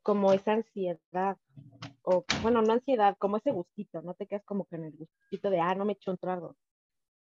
como 0.02 0.32
esa 0.32 0.52
ansiedad, 0.52 1.38
o 2.02 2.26
bueno, 2.42 2.62
no 2.62 2.72
ansiedad, 2.72 3.16
como 3.18 3.36
ese 3.36 3.50
gustito, 3.50 4.02
no 4.02 4.14
te 4.14 4.26
quedas 4.26 4.44
como 4.44 4.66
que 4.66 4.76
en 4.76 4.84
el 4.84 4.96
gustito 4.96 5.50
de, 5.50 5.60
ah, 5.60 5.74
no 5.74 5.84
me 5.84 5.92
echo 5.94 6.10
un 6.10 6.18
trago. 6.18 6.56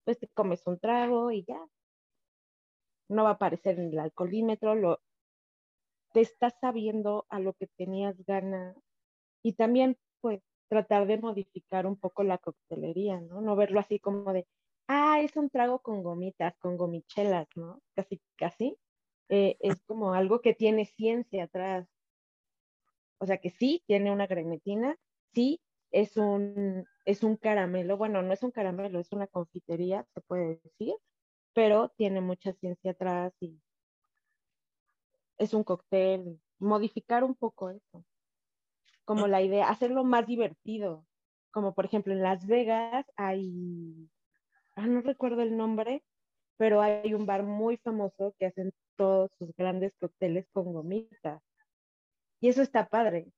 Pues 0.05 0.19
te 0.19 0.29
comes 0.29 0.67
un 0.67 0.79
trago 0.79 1.31
y 1.31 1.45
ya. 1.45 1.61
No 3.09 3.25
va 3.25 3.31
a 3.31 3.33
aparecer 3.35 3.79
en 3.79 3.93
el 3.93 3.99
alcoholímetro, 3.99 4.75
lo, 4.75 5.01
te 6.13 6.21
estás 6.21 6.55
sabiendo 6.61 7.27
a 7.29 7.41
lo 7.41 7.53
que 7.55 7.67
tenías 7.67 8.17
ganas 8.25 8.77
y 9.43 9.53
también, 9.53 9.99
pues, 10.21 10.43
tratar 10.69 11.07
de 11.07 11.19
modificar 11.19 11.87
un 11.87 11.97
poco 11.97 12.23
la 12.25 12.39
coctelería, 12.39 13.21
¿no? 13.21 13.41
No 13.41 13.57
verlo 13.57 13.81
así 13.81 13.99
como 14.01 14.33
de, 14.33 14.47
ah, 14.89 15.21
es 15.21 15.37
un 15.37 15.51
trago 15.51 15.81
con 15.81 16.03
gomitas, 16.03 16.57
con 16.59 16.77
gomichelas, 16.77 17.49
¿no? 17.57 17.83
Casi, 17.95 18.21
casi. 18.37 18.79
Eh, 19.29 19.57
es 19.61 19.83
como 19.87 20.15
algo 20.15 20.41
que 20.41 20.55
tiene 20.55 20.87
ciencia 20.87 21.45
atrás. 21.45 21.89
O 23.19 23.27
sea 23.27 23.39
que 23.39 23.51
sí, 23.51 23.83
tiene 23.87 24.13
una 24.13 24.27
grenetina, 24.27 24.97
sí, 25.35 25.61
es 25.91 26.17
un, 26.17 26.87
es 27.05 27.23
un 27.23 27.37
caramelo, 27.37 27.97
bueno, 27.97 28.23
no 28.23 28.33
es 28.33 28.43
un 28.43 28.51
caramelo, 28.51 28.99
es 29.01 29.13
una 29.13 29.27
confitería, 29.27 30.07
se 30.15 30.21
puede 30.21 30.61
decir, 30.63 30.95
pero 31.55 31.89
tiene 31.97 32.21
mucha 32.21 32.53
ciencia 32.55 32.91
atrás 32.93 33.33
y 33.41 33.59
es 35.39 35.55
un 35.55 35.65
cóctel, 35.65 36.41
modificar 36.59 37.25
un 37.25 37.35
poco 37.35 37.71
eso, 37.71 38.05
como 39.07 39.27
la 39.29 39.41
idea, 39.41 39.71
hacerlo 39.71 40.05
más 40.05 40.27
divertido, 40.27 41.07
como 41.51 41.75
por 41.75 41.87
ejemplo 41.87 42.13
en 42.13 42.23
Las 42.23 42.47
Vegas 42.47 43.07
hay 43.17 44.11
ah, 44.77 44.87
no 44.87 45.01
recuerdo 45.01 45.43
el 45.43 45.57
nombre, 45.57 46.05
pero 46.59 46.81
hay 46.83 47.15
un 47.15 47.27
bar 47.27 47.43
muy 47.43 47.79
famoso 47.79 48.35
que 48.39 48.47
hacen 48.47 48.73
todos 48.97 49.31
sus 49.39 49.55
grandes 49.57 49.93
cócteles 49.99 50.47
con 50.53 50.73
gomitas. 50.73 51.43
Y 52.41 52.49
eso 52.49 52.63
está 52.63 52.89
padre, 52.89 53.33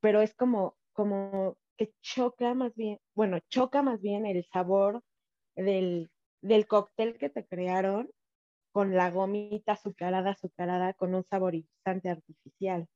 pero 0.00 0.22
es 0.22 0.34
como, 0.34 0.76
como 0.92 1.56
que 1.76 1.92
choca 2.00 2.54
más 2.54 2.74
bien, 2.74 2.98
bueno, 3.14 3.38
choca 3.48 3.82
más 3.82 4.00
bien 4.00 4.26
el 4.26 4.44
sabor 4.52 5.02
del, 5.56 6.10
del 6.40 6.66
cóctel 6.66 7.18
que 7.18 7.28
te 7.28 7.46
crearon 7.46 8.10
con 8.72 8.94
la 8.94 9.10
gomita 9.10 9.72
azucarada, 9.72 10.32
azucarada, 10.32 10.94
con 10.94 11.14
un 11.14 11.24
saborizante 11.24 12.10
artificial. 12.10 12.86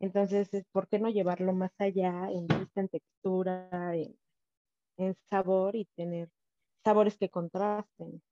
Entonces, 0.00 0.48
¿por 0.72 0.88
qué 0.88 0.98
no 0.98 1.08
llevarlo 1.08 1.52
más 1.52 1.72
allá 1.78 2.28
en 2.30 2.46
vista, 2.46 2.80
en 2.80 2.88
textura, 2.88 3.94
en, 3.94 4.16
en 4.96 5.14
sabor 5.28 5.76
y 5.76 5.86
tener 5.96 6.28
sabores 6.86 7.18
que 7.18 7.28
contrasten. 7.28 8.22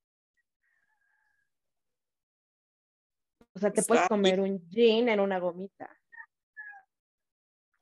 O 3.55 3.59
sea, 3.59 3.72
te 3.72 3.83
puedes 3.83 4.09
comer 4.09 4.40
un 4.40 4.61
gin 4.70 5.09
en 5.09 5.18
una 5.18 5.38
gomita. 5.38 5.90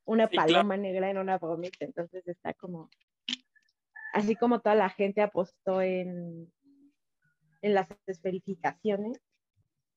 Una 0.04 0.28
paloma 0.28 0.76
negra 0.76 1.10
en 1.10 1.18
una 1.18 1.38
gomita. 1.38 1.84
Entonces 1.84 2.26
está 2.26 2.54
como. 2.54 2.90
Así 4.14 4.34
como 4.34 4.60
toda 4.60 4.74
la 4.74 4.90
gente 4.90 5.22
apostó 5.22 5.80
en, 5.80 6.52
en 7.62 7.74
las 7.74 7.88
esferificaciones, 8.06 9.20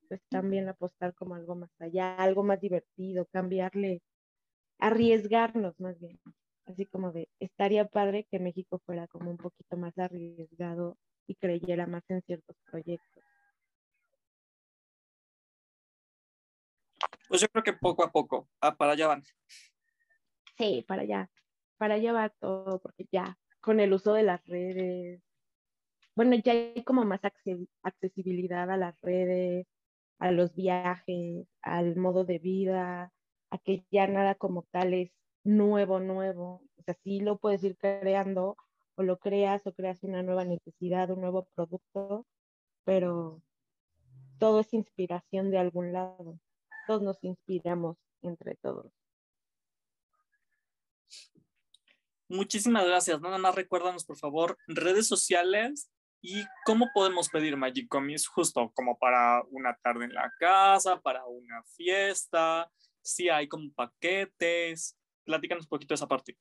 pues 0.08 0.20
también 0.28 0.68
apostar 0.68 1.14
como 1.14 1.34
algo 1.34 1.54
más 1.54 1.70
allá, 1.80 2.16
algo 2.16 2.42
más 2.42 2.60
divertido, 2.60 3.26
cambiarle, 3.26 4.02
arriesgarnos 4.78 5.78
más 5.80 5.98
bien. 6.00 6.20
Así 6.66 6.86
como 6.86 7.12
de, 7.12 7.28
estaría 7.38 7.86
padre 7.86 8.26
que 8.30 8.38
México 8.38 8.80
fuera 8.84 9.06
como 9.06 9.30
un 9.30 9.36
poquito 9.36 9.76
más 9.76 9.96
arriesgado 9.98 10.98
y 11.26 11.34
creyera 11.36 11.86
más 11.86 12.02
en 12.08 12.22
ciertos 12.22 12.56
proyectos. 12.70 13.24
Pues 17.28 17.40
yo 17.40 17.48
creo 17.48 17.62
que 17.62 17.72
poco 17.72 18.04
a 18.04 18.10
poco, 18.10 18.48
ah, 18.60 18.76
para 18.76 18.92
allá 18.92 19.08
van. 19.08 19.22
Sí, 20.56 20.84
para 20.86 21.02
allá, 21.02 21.30
para 21.76 21.94
allá 21.94 22.12
va 22.12 22.28
todo, 22.30 22.80
porque 22.80 23.06
ya 23.12 23.38
con 23.60 23.80
el 23.80 23.92
uso 23.92 24.14
de 24.14 24.22
las 24.22 24.44
redes, 24.46 25.22
bueno, 26.14 26.34
ya 26.36 26.52
hay 26.52 26.82
como 26.84 27.04
más 27.04 27.20
accesibilidad 27.82 28.70
a 28.70 28.76
las 28.76 28.98
redes, 29.02 29.66
a 30.18 30.32
los 30.32 30.54
viajes, 30.54 31.46
al 31.62 31.96
modo 31.96 32.24
de 32.24 32.38
vida, 32.38 33.12
a 33.50 33.58
que 33.58 33.84
ya 33.90 34.06
nada 34.06 34.34
como 34.34 34.62
tal 34.70 34.94
es 34.94 35.12
nuevo, 35.44 36.00
nuevo. 36.00 36.62
O 36.76 36.82
sea, 36.82 36.94
sí 37.02 37.20
lo 37.20 37.38
puedes 37.38 37.62
ir 37.64 37.76
creando 37.76 38.56
o 38.96 39.02
lo 39.02 39.18
creas 39.18 39.66
o 39.66 39.72
creas 39.72 40.02
una 40.02 40.22
nueva 40.22 40.44
necesidad, 40.44 41.10
un 41.10 41.20
nuevo 41.20 41.48
producto, 41.54 42.26
pero 42.84 43.42
todo 44.38 44.60
es 44.60 44.72
inspiración 44.72 45.50
de 45.50 45.58
algún 45.58 45.92
lado. 45.92 46.38
Todos 46.86 47.02
nos 47.02 47.22
inspiramos 47.24 47.96
entre 48.22 48.56
todos. 48.56 48.92
Muchísimas 52.28 52.84
gracias. 52.84 53.20
Nada 53.20 53.38
más 53.38 53.54
recuérdanos, 53.54 54.04
por 54.04 54.16
favor, 54.16 54.58
redes 54.66 55.06
sociales 55.06 55.90
y 56.20 56.44
cómo 56.64 56.88
podemos 56.94 57.28
pedir 57.28 57.56
Magic 57.56 57.88
Comics 57.88 58.26
justo 58.26 58.72
como 58.74 58.98
para 58.98 59.42
una 59.50 59.76
tarde 59.82 60.06
en 60.06 60.14
la 60.14 60.32
casa, 60.38 61.00
para 61.00 61.26
una 61.26 61.62
fiesta, 61.76 62.70
si 63.02 63.28
hay 63.28 63.48
como 63.48 63.72
paquetes. 63.72 64.98
Platícanos 65.24 65.64
un 65.64 65.68
poquito 65.70 65.92
de 65.92 65.96
esa 65.96 66.06
parte. 66.08 66.36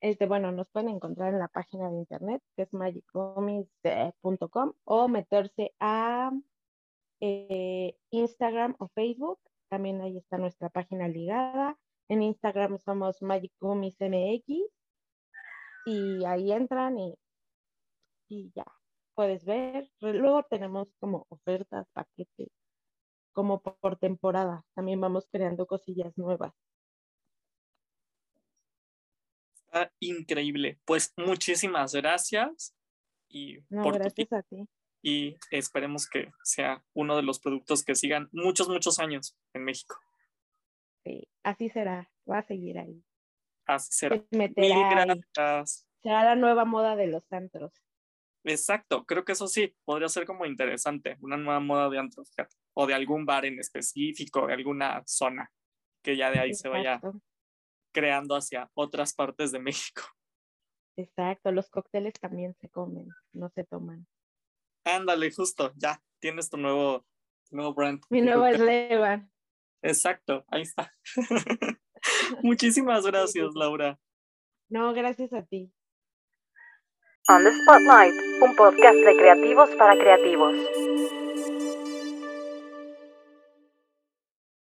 Este, 0.00 0.26
bueno, 0.26 0.52
nos 0.52 0.68
pueden 0.68 0.90
encontrar 0.90 1.32
en 1.32 1.38
la 1.38 1.48
página 1.48 1.88
de 1.88 1.96
internet 1.96 2.42
que 2.56 2.62
es 2.62 2.74
magiccomics.com 2.74 4.72
o 4.84 5.08
meterse 5.08 5.72
a 5.80 6.30
eh, 7.20 7.96
Instagram 8.10 8.76
o 8.78 8.88
Facebook. 8.88 9.40
También 9.70 10.02
ahí 10.02 10.18
está 10.18 10.36
nuestra 10.36 10.68
página 10.68 11.08
ligada. 11.08 11.78
En 12.08 12.22
Instagram 12.22 12.78
somos 12.78 13.22
Magic 13.22 13.52
MX 13.60 14.46
y 15.86 16.24
ahí 16.26 16.52
entran 16.52 16.98
y, 16.98 17.16
y 18.34 18.52
ya 18.54 18.66
puedes 19.14 19.44
ver. 19.44 19.88
Luego 20.00 20.42
tenemos 20.44 20.88
como 20.98 21.26
ofertas, 21.28 21.88
paquetes, 21.92 22.50
como 23.32 23.62
por 23.62 23.96
temporada. 23.98 24.64
También 24.74 25.00
vamos 25.00 25.28
creando 25.30 25.66
cosillas 25.66 26.16
nuevas. 26.18 26.52
Está 29.66 29.92
increíble. 30.00 30.80
Pues 30.84 31.12
muchísimas 31.16 31.94
gracias. 31.94 32.74
Y 33.28 33.60
por 33.62 33.94
gracias 33.94 34.32
a 34.32 34.42
ti. 34.42 34.68
Y 35.02 35.36
esperemos 35.50 36.08
que 36.08 36.32
sea 36.42 36.82
uno 36.94 37.16
de 37.16 37.22
los 37.22 37.38
productos 37.38 37.84
que 37.84 37.94
sigan 37.94 38.28
muchos, 38.32 38.68
muchos 38.68 38.98
años 38.98 39.36
en 39.52 39.64
México. 39.64 39.96
Sí, 41.04 41.28
así 41.42 41.68
será. 41.68 42.10
Va 42.30 42.38
a 42.38 42.46
seguir 42.46 42.78
ahí. 42.78 43.04
Así 43.66 43.92
será. 43.92 44.22
Mil 44.30 44.54
gracias. 44.54 45.86
Será 46.02 46.24
la 46.24 46.36
nueva 46.36 46.64
moda 46.64 46.96
de 46.96 47.06
los 47.06 47.30
antros. 47.32 47.83
Exacto, 48.44 49.06
creo 49.06 49.24
que 49.24 49.32
eso 49.32 49.46
sí, 49.46 49.74
podría 49.84 50.08
ser 50.08 50.26
como 50.26 50.44
interesante, 50.44 51.16
una 51.20 51.38
nueva 51.38 51.60
moda 51.60 51.88
de 51.88 51.98
antros 51.98 52.30
o 52.74 52.86
de 52.86 52.92
algún 52.92 53.24
bar 53.24 53.46
en 53.46 53.58
específico, 53.58 54.46
de 54.46 54.52
alguna 54.52 55.02
zona, 55.06 55.50
que 56.02 56.16
ya 56.16 56.30
de 56.30 56.40
ahí 56.40 56.54
se 56.54 56.68
vaya 56.68 57.00
creando 57.92 58.36
hacia 58.36 58.70
otras 58.74 59.14
partes 59.14 59.50
de 59.50 59.60
México. 59.60 60.02
Exacto, 60.96 61.52
los 61.52 61.70
cócteles 61.70 62.12
también 62.20 62.54
se 62.60 62.68
comen, 62.68 63.08
no 63.32 63.48
se 63.48 63.64
toman. 63.64 64.06
Ándale, 64.84 65.32
justo, 65.32 65.72
ya, 65.76 66.02
tienes 66.20 66.50
tu 66.50 66.58
nuevo, 66.58 67.06
nuevo 67.50 67.72
brand. 67.72 68.02
Mi 68.10 68.20
nuevo 68.20 68.44
eslogan. 68.46 69.32
Exacto, 69.82 70.44
ahí 70.48 70.62
está. 70.62 70.92
Muchísimas 72.42 73.06
gracias, 73.06 73.54
Laura. 73.54 73.98
No, 74.68 74.92
gracias 74.92 75.32
a 75.32 75.42
ti. 75.44 75.72
On 77.26 77.42
the 77.42 77.50
Spotlight, 77.54 78.12
un 78.42 78.54
podcast 78.54 78.96
de 78.96 79.16
creativos 79.16 79.70
para 79.78 79.96
creativos. 79.96 80.54